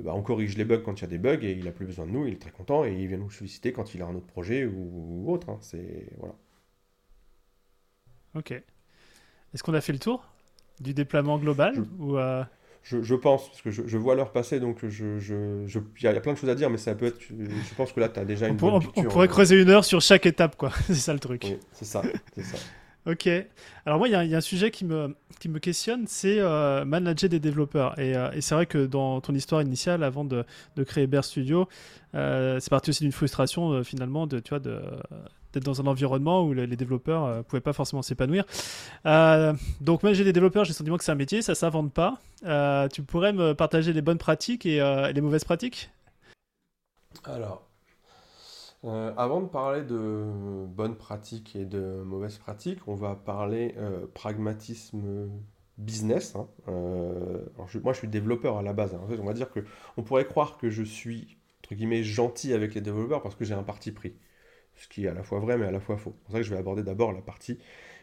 [0.03, 1.85] bah, on corrige les bugs quand il y a des bugs et il n'a plus
[1.85, 4.05] besoin de nous, il est très content et il vient nous solliciter quand il a
[4.05, 5.49] un autre projet ou, autre.
[5.49, 5.57] Hein.
[5.61, 6.35] C'est voilà.
[8.35, 8.51] Ok.
[8.51, 10.27] Est-ce qu'on a fait le tour
[10.79, 12.43] du déploiement global je, ou euh,
[12.83, 16.37] je, pense, parce que je, vois l'heure passer, donc je, il y, a plein de
[16.37, 17.19] choses à dire, mais ça peut être.
[17.21, 19.27] Je pense que là, tu as déjà une on, on pourrait hein.
[19.27, 20.71] creuser une heure sur chaque étape, quoi.
[20.85, 21.45] c'est ça le truc.
[21.73, 22.01] c'est ça,
[22.33, 22.57] c'est ça.
[23.07, 23.29] Ok.
[23.85, 27.29] Alors moi, il y, a un sujet qui me, qui me questionne, c'est euh, manager
[27.29, 27.95] des développeurs.
[27.99, 30.43] Euh, et, c'est vrai que dans ton histoire initiale, avant de,
[30.75, 31.69] de créer Bear Studio,
[32.15, 34.81] euh, c'est parti aussi d'une frustration finalement de, tu vois, de,
[35.53, 38.43] d'être dans un environnement où les développeurs ne pouvaient pas forcément s'épanouir.
[39.05, 42.19] donc manager des développeurs, j'ai le sentiment que c'est un métier, ça ne s'invente pas.
[42.89, 44.79] tu pourrais me partager les bonnes pratiques et
[45.13, 45.89] les mauvaises pratiques?
[47.23, 47.66] Alors,
[48.83, 54.05] euh, avant de parler de bonnes pratiques et de mauvaises pratiques, on va parler euh,
[54.13, 55.29] pragmatisme
[55.77, 56.35] business.
[56.35, 56.47] Hein.
[56.67, 57.45] Euh,
[57.83, 58.93] moi, je suis développeur à la base.
[58.93, 59.01] Hein.
[59.19, 59.61] on va dire que
[59.97, 63.53] on pourrait croire que je suis entre guillemets gentil avec les développeurs parce que j'ai
[63.53, 64.15] un parti pris,
[64.75, 66.15] ce qui est à la fois vrai mais à la fois faux.
[66.17, 67.59] C'est pour ça que je vais aborder d'abord la partie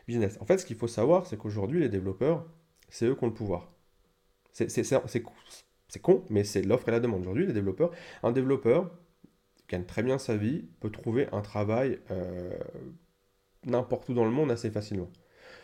[0.07, 0.39] business.
[0.41, 2.45] En fait, ce qu'il faut savoir, c'est qu'aujourd'hui, les développeurs,
[2.89, 3.72] c'est eux qui ont le pouvoir.
[4.53, 7.22] C'est con, mais c'est l'offre et la demande.
[7.22, 7.91] Aujourd'hui, les développeurs,
[8.22, 8.91] un développeur,
[9.68, 12.58] gagne très bien sa vie, peut trouver un travail euh,
[13.64, 15.10] n'importe où dans le monde assez facilement.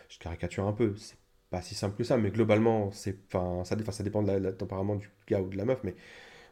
[0.09, 1.19] Je caricature un peu, c'est
[1.51, 5.11] pas si simple que ça, mais globalement, c'est, ça, ça dépend de la, tempérament du
[5.27, 5.95] gars ou de la meuf, mais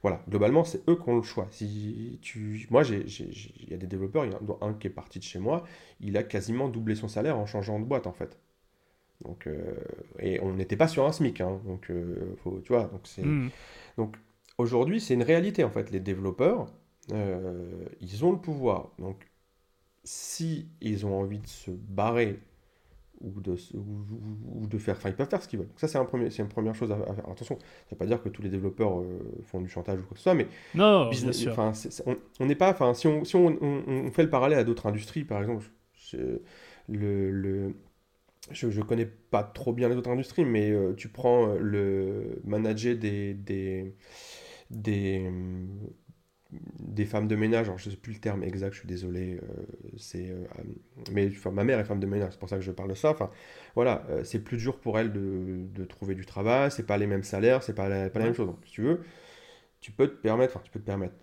[0.02, 1.48] voilà, globalement, c'est eux qui ont le choix.
[1.50, 2.66] Si tu...
[2.70, 5.24] Moi, il y a des développeurs, il y en a un qui est parti de
[5.24, 5.64] chez moi,
[6.00, 8.38] il a quasiment doublé son salaire en changeant de boîte, en fait.
[9.24, 9.74] Donc, euh,
[10.20, 13.24] et on n'était pas sur un SMIC, hein, donc, euh, faut, tu vois, donc c'est...
[13.24, 13.50] Hmm.
[13.96, 14.16] Donc,
[14.58, 15.90] aujourd'hui, c'est une réalité, en fait.
[15.90, 16.68] Les développeurs,
[17.12, 18.90] euh, ils ont le pouvoir.
[18.98, 19.28] Donc,
[20.04, 22.40] si ils ont envie de se barrer
[23.20, 24.96] ou de, ou, de faire.
[24.96, 25.70] Enfin, ils peuvent faire ce qu'ils veulent.
[25.76, 27.28] ça, c'est un premier, une première chose à, faire.
[27.30, 30.02] Attention, ça ne veut pas dire que tous les développeurs euh, font du chantage ou
[30.02, 30.46] quoi que ce soit, mais.
[30.74, 31.56] Non, bien sûr.
[32.40, 32.70] on n'est pas.
[32.70, 35.64] Enfin, si, on, si on, on, fait le parallèle à d'autres industries, par exemple,
[36.88, 37.74] le, le,
[38.50, 42.96] je ne connais pas trop bien les autres industries, mais euh, tu prends le manager
[42.96, 43.94] des, des,
[44.70, 45.30] des,
[46.50, 49.34] des femmes de ménage, alors je ne sais plus le terme exact, je suis désolé,
[49.34, 49.66] euh,
[49.98, 50.44] c'est, euh,
[51.12, 52.94] mais enfin, ma mère est femme de ménage, c'est pour ça que je parle de
[52.94, 53.10] ça.
[53.10, 53.30] Enfin,
[53.74, 57.06] voilà, euh, c'est plus dur pour elle de, de, trouver du travail, c'est pas les
[57.06, 58.46] mêmes salaires, c'est pas la, pas la même chose.
[58.46, 59.02] Donc, si tu veux,
[59.80, 61.14] tu peux te permettre, enfin, tu peux te permettre.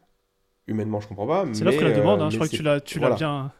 [0.67, 1.45] Humainement, je comprends pas.
[1.53, 3.51] C'est l'offre que la demande, hein, je crois que tu l'as, tu l'as bien.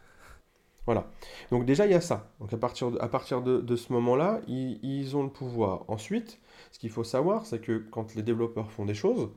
[0.86, 1.08] Voilà.
[1.50, 2.30] Donc déjà, il y a ça.
[2.38, 5.84] Donc à partir de, à partir de, de ce moment-là, ils, ils, ont le pouvoir.
[5.88, 6.40] Ensuite,
[6.70, 9.30] ce qu'il faut savoir, c'est que quand les développeurs font des choses,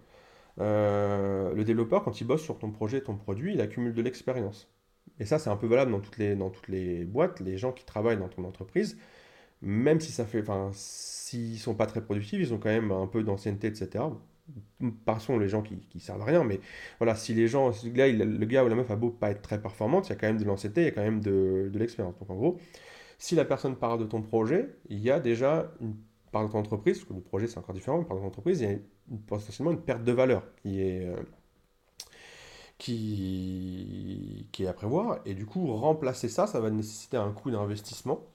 [0.60, 4.72] euh, le développeur, quand il bosse sur ton projet, ton produit, il accumule de l'expérience.
[5.20, 7.39] Et ça, c'est un peu valable dans toutes, les, dans toutes les boîtes.
[7.39, 8.97] Les gens qui travaillent dans ton entreprise,
[9.62, 13.07] même si ça fait, enfin, s'ils sont pas très productifs, ils ont quand même un
[13.07, 14.05] peu d'ancienneté, etc.
[15.05, 16.60] Passons les gens qui, qui servent à rien, mais
[16.99, 20.07] voilà, si les gens, le gars, ou la meuf a beau pas être très performante,
[20.07, 22.18] il y a quand même de l'ancienneté, il y a quand même de, de l'expérience.
[22.18, 22.57] Donc en gros,
[23.20, 25.95] si la personne parle de ton projet, il y a déjà une
[26.34, 28.69] de ton entreprise, parce que le projet c'est encore différent, mais par ton entreprise, il
[28.69, 28.77] y a
[29.27, 31.15] potentiellement une perte de valeur qui est, euh,
[32.77, 35.19] qui, qui est à prévoir.
[35.25, 38.25] Et du coup, remplacer ça, ça va nécessiter un coût d'investissement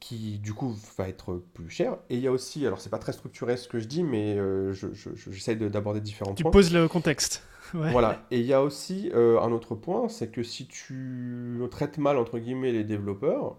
[0.00, 1.96] qui du coup va être plus cher.
[2.08, 4.36] Et il y a aussi, alors c'est pas très structuré ce que je dis, mais
[4.36, 6.50] euh, j'essaie d'aborder différents tu points.
[6.50, 7.42] Tu poses le contexte.
[7.74, 8.26] Voilà.
[8.30, 12.16] Et il y a aussi euh, un autre point, c'est que si tu traites mal
[12.16, 13.56] entre guillemets les développeurs,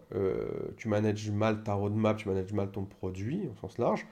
[0.77, 4.05] tu manages mal ta roadmap, tu manages mal ton produit au sens large,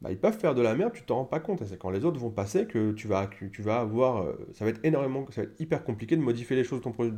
[0.00, 1.60] bah, ils peuvent faire de la merde, tu t'en rends pas compte.
[1.62, 4.22] Et c'est quand les autres vont passer que tu vas, tu vas avoir.
[4.22, 5.26] Euh, ça va être énormément.
[5.30, 7.10] Ça va être hyper compliqué de modifier les choses de ton, projet,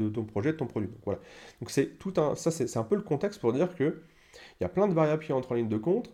[0.53, 0.89] de ton produit.
[0.89, 1.20] Donc voilà.
[1.61, 2.35] Donc c'est tout un.
[2.35, 4.03] Ça, c'est un peu le contexte pour dire que
[4.61, 6.12] il y a plein de variables qui entrent en ligne de compte.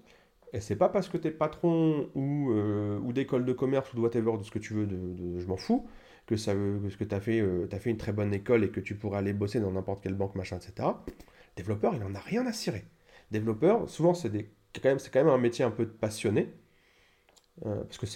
[0.53, 3.97] Et c'est pas parce que tu es patron ou, euh, ou d'école de commerce ou
[3.97, 4.89] de whatever, de ce que tu veux,
[5.39, 5.87] je m'en fous,
[6.29, 9.33] que, que, tu as, euh, fait une très bonne école et que tu pourrais aller
[9.33, 10.89] bosser dans n'importe quelle banque, machin, etc.
[11.57, 12.85] Développeur, il en a rien à cirer.
[13.31, 14.31] Développeur, souvent, c'est
[14.75, 16.53] quand même, quand même un métier un peu passionné,
[17.67, 18.07] euh, parce que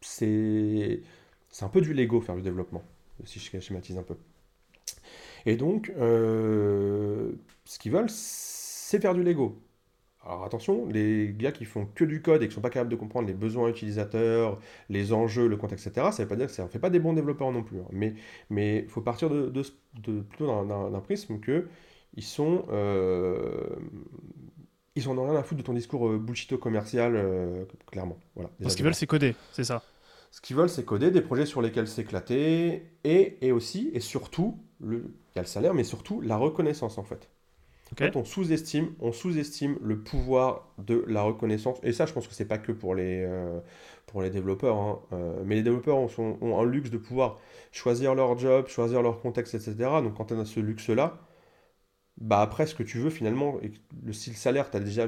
[0.00, 1.02] c'est
[1.60, 2.82] un peu du Lego faire du développement,
[3.24, 4.16] si je schématise un peu.
[5.44, 7.32] Et donc, euh,
[7.64, 9.60] ce qu'ils veulent, c'est faire du Lego.
[10.22, 12.96] Alors attention, les gars qui font que du code et qui sont pas capables de
[12.96, 14.58] comprendre les besoins utilisateurs,
[14.90, 17.00] les enjeux, le contexte, etc., ça veut pas dire que ça ne fait pas des
[17.00, 17.78] bons développeurs non plus.
[17.78, 18.12] Hein.
[18.50, 21.68] Mais il faut partir de, de, plutôt d'un prisme que
[22.16, 23.76] ils sont euh,
[24.96, 28.18] ils en ont rien à foutre de ton discours euh, bullshito commercial, euh, clairement.
[28.34, 29.82] Voilà, ce qu'ils veulent, c'est coder, c'est ça?
[30.30, 34.58] Ce qu'ils veulent, c'est coder des projets sur lesquels s'éclater, et, et aussi, et surtout,
[34.82, 35.02] il
[35.36, 37.28] y a le salaire, mais surtout la reconnaissance, en fait.
[38.14, 42.46] On sous-estime, on sous-estime le pouvoir de la reconnaissance, et ça, je pense que c'est
[42.46, 43.60] pas que pour les, euh,
[44.06, 45.00] pour les développeurs, hein.
[45.44, 47.38] mais les développeurs ont, un luxe de pouvoir
[47.72, 50.02] choisir leur job, choisir leur contexte, etc.
[50.02, 51.18] Donc quand on a ce luxe-là,
[52.20, 53.72] bah après, ce que tu veux finalement, et
[54.04, 55.06] le, si le salaire, tu as déjà.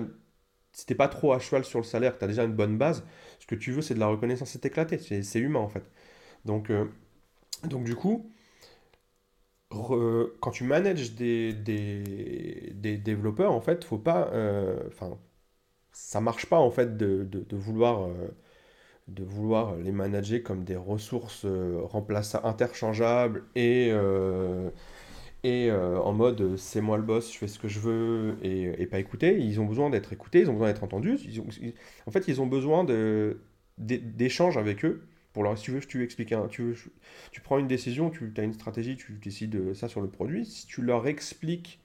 [0.73, 3.05] Si t'es pas trop à cheval sur le salaire, tu as déjà une bonne base,
[3.41, 5.85] ce que tu veux, c'est de la reconnaissance, c'est éclaté, c'est humain en fait.
[6.47, 6.87] Donc, euh,
[7.65, 8.31] donc du coup,
[10.41, 11.53] quand tu manages des,
[12.73, 14.31] développeurs, en fait, faut pas.
[14.33, 15.19] Euh, enfin,
[15.93, 17.29] ça marche pas en fait de.
[17.33, 18.29] Euh,
[19.25, 23.91] vouloir les manager comme des ressources remplaçables, interchangeables et,
[25.45, 28.87] euh, en mode euh, c'est moi le boss, je fais ce que je veux et,
[28.87, 29.39] pas écouter.
[29.39, 31.19] Ils ont besoin d'être écoutés, ils ont besoin d'être entendus.
[32.07, 32.87] en fait, ils ont besoin
[33.79, 35.07] d'échanges avec eux.
[35.33, 36.75] Pour leur, si tu veux, tu expliques, veux,
[37.31, 40.45] tu prends une décision, tu as une stratégie, tu décides ça sur le produit.
[40.45, 41.81] Si tu leur expliques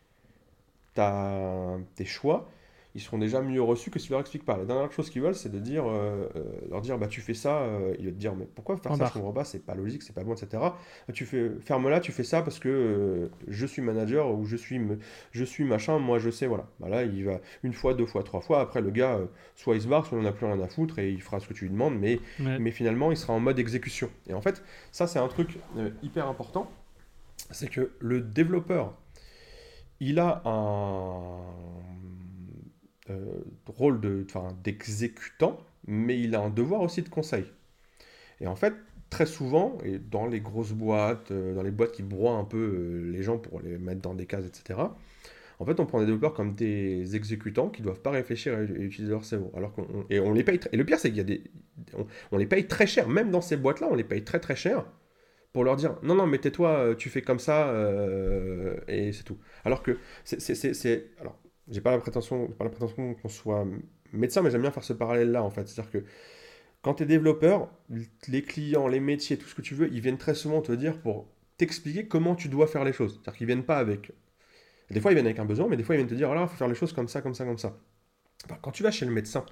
[0.95, 2.49] tes choix,
[2.97, 4.57] ils seront déjà mieux reçus que si tu leur expliques pas.
[4.57, 7.35] La dernière chose qu'ils veulent, c'est de dire, euh, euh, leur dire, bah tu fais
[7.35, 9.75] ça, euh, ils vont te dire, mais pourquoi faire ça, je comprends pas, c'est pas
[9.75, 10.63] logique, c'est pas bon, etc.
[11.13, 14.81] Tu fais, ferme-la, tu fais ça parce que je suis manager ou je suis,
[15.31, 16.65] je suis machin, moi je sais, voilà.
[16.79, 19.19] Bah là, il va une fois, deux fois, trois fois, après le gars,
[19.55, 21.39] soit il se barre, soit il n'en a plus rien à foutre et il fera
[21.39, 24.09] ce que tu lui demandes, mais, mais finalement, il sera en mode exécution.
[24.25, 25.59] Et en fait, ça c'est un truc
[26.01, 26.67] hyper important,
[27.51, 28.95] c'est que le développeur
[29.99, 31.39] il a un
[33.67, 33.99] rôle
[34.63, 37.45] d'exécutant, mais il a un devoir aussi de conseil.
[38.39, 38.73] Et en fait,
[39.09, 42.57] très souvent, et dans les grosses boîtes, euh, dans les boîtes qui broient un peu
[42.57, 44.79] euh, les gens pour les mettre dans des cases, etc.,
[45.59, 48.65] en fait, on prend des développeurs comme des exécutants qui ne doivent pas réfléchir et,
[48.65, 49.51] utiliser leur cerveau.
[50.11, 50.59] Et on les paye.
[50.71, 51.41] Le pire, c'est qu'il y a des,
[52.31, 53.09] on, les paye très cher.
[53.09, 54.85] Même dans ces boîtes-là, on les paye très très cher
[55.53, 57.73] pour leur dire non non mais tais-toi, euh, tu fais comme ça
[58.87, 59.39] et c'est tout.
[59.65, 61.39] Alors que c'est, alors
[61.69, 63.65] j'ai pas la prétention, pas la prétention qu'on soit
[64.13, 65.67] médecin, mais j'aime bien faire ce parallèle-là en fait.
[65.67, 66.03] C'est-à-dire que
[66.81, 67.69] quand tu es développeur,
[68.27, 71.01] les clients, les métiers, tout ce que tu veux, ils viennent très souvent te dire
[71.01, 73.13] pour t'expliquer comment tu dois faire les choses.
[73.15, 74.11] C'est-à-dire qu'ils viennent pas avec.
[74.91, 76.47] Des fois, ils viennent avec un besoin, mais des fois, ils viennent te dire il
[76.47, 77.77] faut faire les choses comme ça, comme ça, comme ça.
[78.61, 79.45] quand tu vas chez le médecin,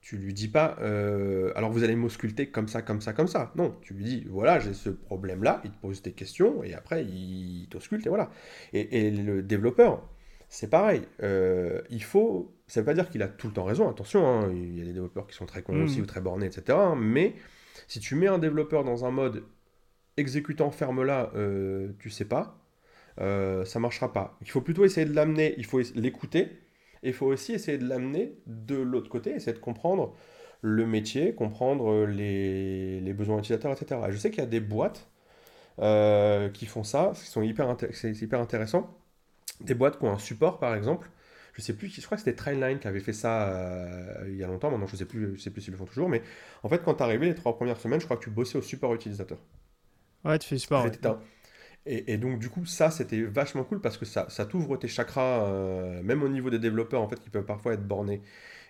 [0.00, 3.52] tu lui dis pas euh, alors vous allez m'ausculter comme ça, comme ça, comme ça.
[3.54, 7.04] Non, tu lui dis voilà, j'ai ce problème-là, il te pose des questions et après,
[7.04, 8.30] il t'ausculte et voilà.
[8.72, 10.02] Et le développeur,
[10.52, 11.02] c'est pareil.
[11.22, 12.54] Euh, il faut.
[12.66, 14.82] Ça ne veut pas dire qu'il a tout le temps raison, attention, hein, il y
[14.82, 16.02] a des développeurs qui sont très cons aussi mm.
[16.02, 16.78] ou très bornés, etc.
[16.96, 17.34] mais
[17.88, 19.44] si tu mets un développeur dans un mode
[20.18, 22.58] exécutant ferme-là, euh, tu sais pas,
[23.20, 24.36] euh, ça marchera pas.
[24.42, 26.48] Il faut plutôt essayer de l'amener, il faut l'écouter,
[27.02, 30.14] et il faut aussi essayer de l'amener de l'autre côté, essayer de comprendre
[30.60, 34.00] le métier, comprendre les, les besoins utilisateurs, etc.
[34.10, 35.10] je sais qu'il y a des boîtes
[35.78, 38.98] euh, qui font ça, qui sont hyper, c'est hyper intéressant
[39.64, 41.08] des boîtes qui ont un support, par exemple.
[41.54, 44.44] Je sais plus, je crois que c'était Trainline qui avait fait ça euh, il y
[44.44, 44.70] a longtemps.
[44.70, 46.08] Maintenant, je sais plus, je sais plus s'ils le font toujours.
[46.08, 46.22] Mais
[46.62, 48.62] en fait, quand tu arrivé les trois premières semaines, je crois que tu bossais au
[48.62, 49.38] support utilisateur.
[50.24, 50.86] Ouais, tu fais support.
[51.84, 55.48] Et, donc, du coup, ça, c'était vachement cool parce que ça, ça t'ouvre tes chakras,
[55.48, 58.22] euh, même au niveau des développeurs, en fait, qui peuvent parfois être bornés.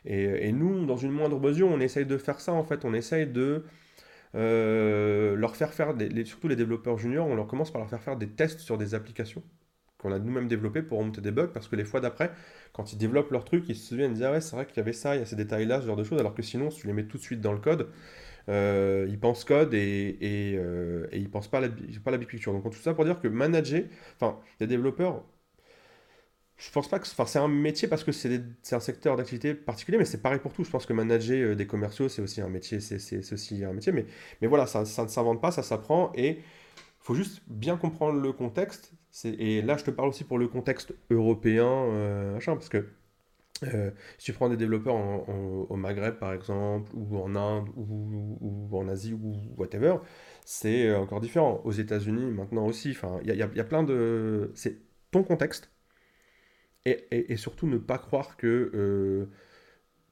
[0.07, 2.87] Et, nous, dans une moindre mesure, on essaye de faire ça, en fait.
[2.87, 3.65] On essaye de
[4.35, 8.03] euh, leur faire faire, des, surtout les développeurs juniors, on leur commence par leur faire
[8.03, 9.43] faire des tests sur des applications
[10.03, 12.33] qu'on a nous-mêmes développé pour remonter des bugs, parce que les fois d'après,
[12.73, 14.77] quand ils développent leur truc, ils se souviennent, ils disent Ah ouais, c'est vrai qu'il
[14.79, 16.71] y avait ça, il y a ces détails-là, ce genre de choses, alors que sinon,
[16.71, 17.89] si tu les mets tout de suite dans le code,
[18.49, 21.69] euh, ils pensent code et, et, euh, ils pensent pas à la,
[22.05, 22.29] pas la big.
[22.45, 23.85] Donc, tout ça pour dire que manager,
[24.17, 25.25] enfin, les développeurs,
[26.59, 28.41] je pense pas que c'est un métier parce que c'est
[28.73, 30.63] un secteur d'activité particulier, mais c'est pareil pour tout.
[30.65, 33.91] Je pense que manager euh, des commerciaux, c'est aussi un métier, c'est aussi un métier,
[33.93, 34.07] mais,
[34.41, 36.39] mais voilà, ça, ça ne s'invente pas, ça s'apprend et
[37.03, 38.93] faut juste bien comprendre le contexte.
[39.25, 42.87] Et là, je te parle aussi pour le contexte européen, euh, parce que
[43.65, 48.89] euh, si tu prends des développeurs au Maghreb, par exemple, ou en Inde, ou, en
[48.89, 49.97] Asie, ou whatever,
[50.45, 51.61] c'est encore différent.
[51.65, 54.51] Aux États-Unis, maintenant aussi, il y a, plein de.
[54.55, 54.79] C'est
[55.11, 55.71] ton contexte.
[56.85, 59.27] Et, surtout, ne pas croire que euh,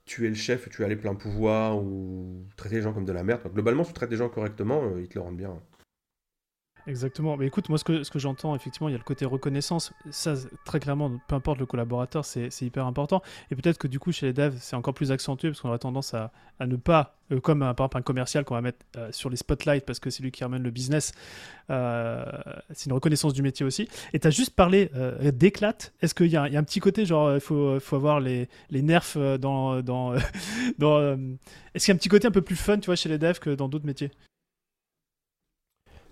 [0.05, 3.13] tu es le chef, tu as les pleins pouvoirs, ou traiter les gens comme de
[3.13, 3.43] la merde.
[3.53, 5.61] Globalement, si tu traites les gens correctement, ils te le rendent bien.
[6.87, 7.37] Exactement.
[7.37, 9.93] Mais écoute, moi, ce que, j'entends, effectivement, il y a le côté reconnaissance.
[10.11, 13.23] Ça, très clairement, peu importe le collaborateur, c'est hyper important.
[13.51, 15.79] Et peut-être que du coup, chez les devs, c'est encore plus accentué parce qu'on aurait
[15.79, 19.31] tendance à, ne pas, euh, comme par exemple un commercial qu'on va mettre euh, sur
[19.31, 21.13] les spotlights parce que c'est lui qui ramène le business,
[21.71, 22.25] euh,
[22.73, 23.89] c'est une reconnaissance du métier aussi.
[24.13, 24.91] Et tu as juste parlé
[25.33, 25.93] d'éclate.
[26.03, 29.81] Est-ce qu'il y, a un petit côté, genre, il faut, avoir les, nerfs dans
[31.75, 33.19] Est-ce qu'il y a un petit côté un peu plus fun, tu vois, chez les
[33.19, 34.11] devs que dans d'autres métiers?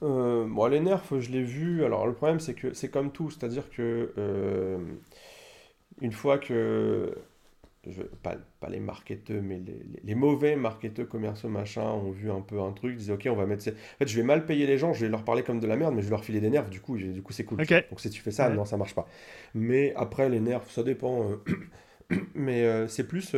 [0.03, 1.84] Euh, bon, les nerfs, je l'ai vu.
[1.84, 3.30] Alors, le problème, c'est que c'est comme tout.
[3.30, 4.78] C'est-à-dire que euh,
[6.01, 7.14] une fois que.
[7.86, 12.42] Je, pas, pas les marketeurs, mais les, les, mauvais marketeurs commerciaux machin ont vu un
[12.42, 13.66] peu un truc, ils disaient ok, on va mettre.
[13.68, 15.76] En fait, je vais mal payer les gens, je vais leur parler comme de la
[15.76, 17.59] merde, mais je vais leur filer des nerfs, du coup, du coup c'est cool.
[17.59, 19.09] Donc, si tu fais ça, non, ça marche pas.
[19.55, 21.30] Mais après, les nerfs, ça dépend.
[21.30, 23.34] Euh, mais c'est plus.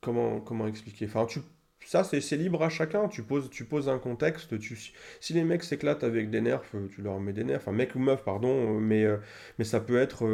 [0.00, 1.06] comment, comment expliquer?
[1.06, 1.40] Enfin, tu
[1.86, 3.06] ça, c'est libre à chacun.
[3.06, 4.58] Tu poses, tu poses un contexte.
[4.58, 4.76] Tu,
[5.20, 7.60] si les mecs s'éclatent avec des nerfs, euh, tu leur mets des nerfs.
[7.60, 8.48] Enfin, mec ou meuf, pardon.
[8.48, 9.18] Euh, mais, euh,
[9.58, 10.24] mais ça peut être.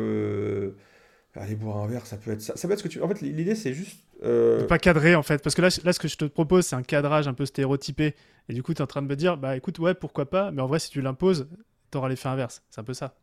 [1.34, 2.56] aller boire un verre, ça peut être ça.
[2.56, 3.02] Ça peut être ce que tu.
[3.02, 4.00] En fait, l'idée, c'est juste.
[4.22, 5.42] De pas cadrer, en fait.
[5.42, 8.14] Parce que là, là, ce que je te propose, c'est un cadrage un peu stéréotypé.
[8.48, 10.52] Et du coup, tu es en train de me dire, bah écoute, ouais, pourquoi pas.
[10.52, 11.48] Mais en vrai, si tu l'imposes,
[11.90, 12.62] tu auras l'effet inverse.
[12.70, 13.14] C'est un peu ça.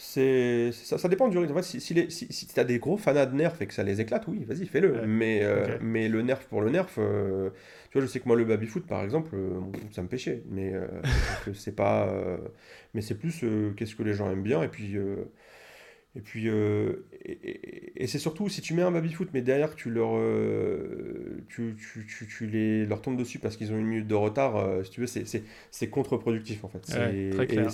[0.00, 1.54] C'est ça, ça, dépend du rythme.
[1.54, 3.74] En fait, si, si, si, si tu as des gros fanats de nerfs et que
[3.74, 5.04] ça les éclate, oui, vas-y, fais-le.
[5.08, 7.50] Mais, euh, mais le nerf pour le nerf, euh,
[7.90, 9.58] tu vois, je sais que moi, le baby-foot, par exemple, euh,
[9.90, 10.44] ça me pêchait.
[10.52, 10.72] Mais
[11.52, 12.14] c'est pas.
[12.94, 13.44] mais c'est plus
[13.76, 14.62] qu'est-ce que les gens aiment bien.
[14.62, 14.94] Et puis.
[16.14, 20.12] et puis, et, c'est surtout si tu mets un baby-foot, mais derrière tu leur,
[21.48, 24.64] tu, tu, tu, tu, les, leur tombes dessus parce qu'ils ont une minute de retard,
[24.84, 27.32] si tu veux, c'est contre-productif en fait.
[27.32, 27.68] très clair.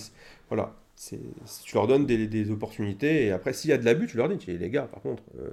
[0.49, 4.29] voilà tu leur donnes des, opportunités et après s'il y a de l'abus tu leur
[4.29, 5.51] dis les gars par contre euh,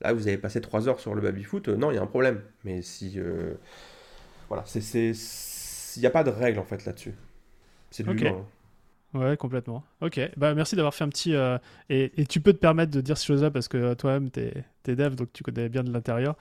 [0.00, 2.02] là vous avez passé 3 heures sur le baby foot euh, non il y a
[2.02, 2.42] un problème.
[2.64, 3.54] Mais si euh,
[4.48, 4.80] voilà c'est
[5.96, 7.14] il n'y a pas de règle en fait là-dessus
[7.90, 8.12] C'est de
[9.14, 9.84] Ouais, complètement.
[10.00, 11.36] Ok, bah merci d'avoir fait un petit.
[11.36, 11.56] Euh,
[11.88, 14.96] et, et, tu peux te permettre de dire ces choses-là parce que toi-même, tu es,
[14.96, 16.34] dev, donc tu connais bien de l'intérieur.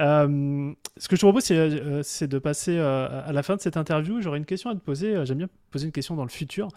[0.00, 3.76] Euh, ce que je te propose, c'est euh, de passer à la fin de cette
[3.76, 4.20] interview.
[4.20, 5.24] J'aurais une question à te poser.
[5.24, 6.68] J'aime bien poser une question dans le futur.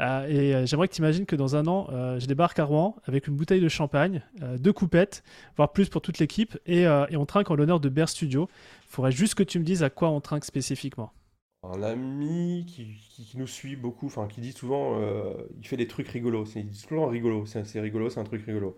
[0.00, 1.88] et j'aimerais que tu imagines que dans un an,
[2.20, 4.22] je débarque à Rouen avec une bouteille de champagne,
[4.60, 5.24] deux coupettes,
[5.56, 8.48] voire plus pour toute l'équipe, et, et on trinque en l'honneur de Bear Studio.
[8.84, 11.12] Il faudrait juste que tu me dises à quoi on trinque spécifiquement
[11.74, 12.96] un ami qui,
[13.36, 16.44] nous suit beaucoup, enfin qui dit souvent, euh, il fait des trucs rigolos.
[16.56, 18.76] Il dit toujours rigolo, c'est rigolo, c'est un truc rigolo.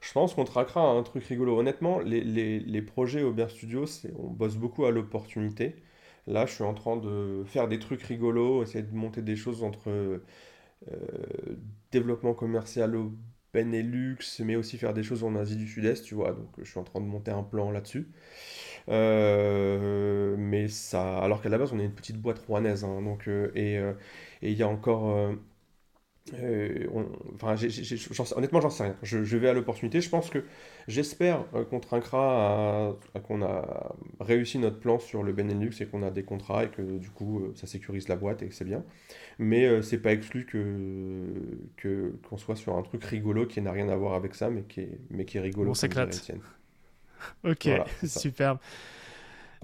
[0.00, 1.58] Je pense qu'on traquera un truc rigolo.
[1.58, 3.84] Honnêtement, les, les, projets Aubert Studio,
[4.16, 5.76] on bosse beaucoup à l'opportunité.
[6.26, 9.62] Là, je suis en train de faire des trucs rigolos, essayer de monter des choses
[9.64, 10.20] entre euh,
[11.90, 13.12] développement commercial au
[13.52, 16.32] Benelux, mais aussi faire des choses en Asie du Sud-Est, tu vois.
[16.32, 18.12] Donc, je suis en train de monter un plan là-dessus.
[18.88, 22.84] Euh, mais ça, alors qu'à la base, on est une petite boîte rouennaise.
[22.84, 23.92] Hein, donc, euh, euh,
[24.42, 25.36] et il y a encore.
[27.34, 27.54] enfin,
[28.36, 28.96] honnêtement, j'en sais rien.
[29.02, 30.00] Je, vais à l'opportunité.
[30.00, 30.44] Je pense que
[30.86, 36.22] j'espère qu'on trinquera qu'on a réussi notre plan sur le Benelux et qu'on a des
[36.22, 38.84] contrats et que du coup ça sécurise la boîte et que c'est bien.
[39.38, 41.26] Mais c'est pas exclu que
[41.76, 44.62] que qu'on soit sur un truc rigolo qui n'a rien à voir avec ça, mais
[44.62, 45.70] qui est mais qui est rigolo.
[45.70, 46.30] On s'éclate.
[47.44, 47.68] Ok,
[48.04, 48.58] superbe.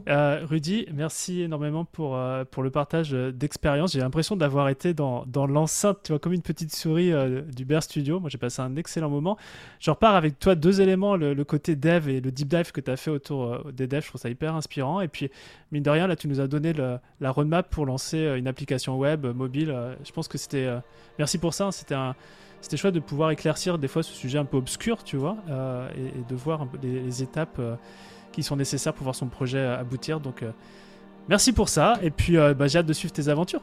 [0.09, 3.93] Euh, Rudy, merci énormément pour, euh, pour le partage euh, d'expérience.
[3.93, 7.13] J'ai l'impression d'avoir été dans, dans l'enceinte, tu vois, comme une petite souris
[7.55, 8.21] du Bear Studio.
[8.21, 9.39] Moi, j'ai passé un excellent moment.
[9.81, 12.91] Je repars avec toi deux éléments, le, côté dev et le deep dive que tu
[12.91, 14.03] as fait autour des devs.
[14.03, 15.01] Je trouve ça hyper inspirant.
[15.01, 15.31] Et puis,
[15.73, 19.27] mine de rien, là, tu nous as donné la roadmap pour lancer une application web
[19.27, 19.75] mobile.
[20.05, 20.69] je pense que c'était...
[21.19, 21.71] merci pour ça.
[21.73, 22.15] C'était un
[22.65, 25.87] c'était chouette de pouvoir éclaircir des fois ce sujet un peu obscur, tu vois, euh,
[25.99, 27.77] et, de voir un peu les, étapes euh,
[28.33, 30.19] qui sont nécessaires pour voir son projet aboutir.
[30.19, 30.51] Donc, euh,
[31.29, 33.61] merci pour ça, et puis bah, j'ai hâte de suivre tes aventures.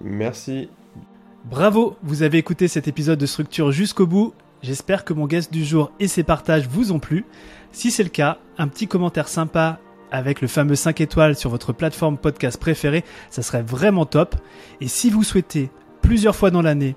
[0.00, 0.68] Merci.
[1.44, 4.34] Bravo, vous avez écouté cet épisode de Structure jusqu'au bout.
[4.62, 7.24] J'espère que mon guest du jour et ses partages vous ont plu.
[7.70, 9.78] Si c'est le cas, un petit commentaire sympa
[10.10, 14.34] avec le fameux 5 étoiles sur votre plateforme podcast préférée, ça serait vraiment top.
[14.80, 15.70] Et si vous souhaitez
[16.02, 16.96] plusieurs fois dans l'année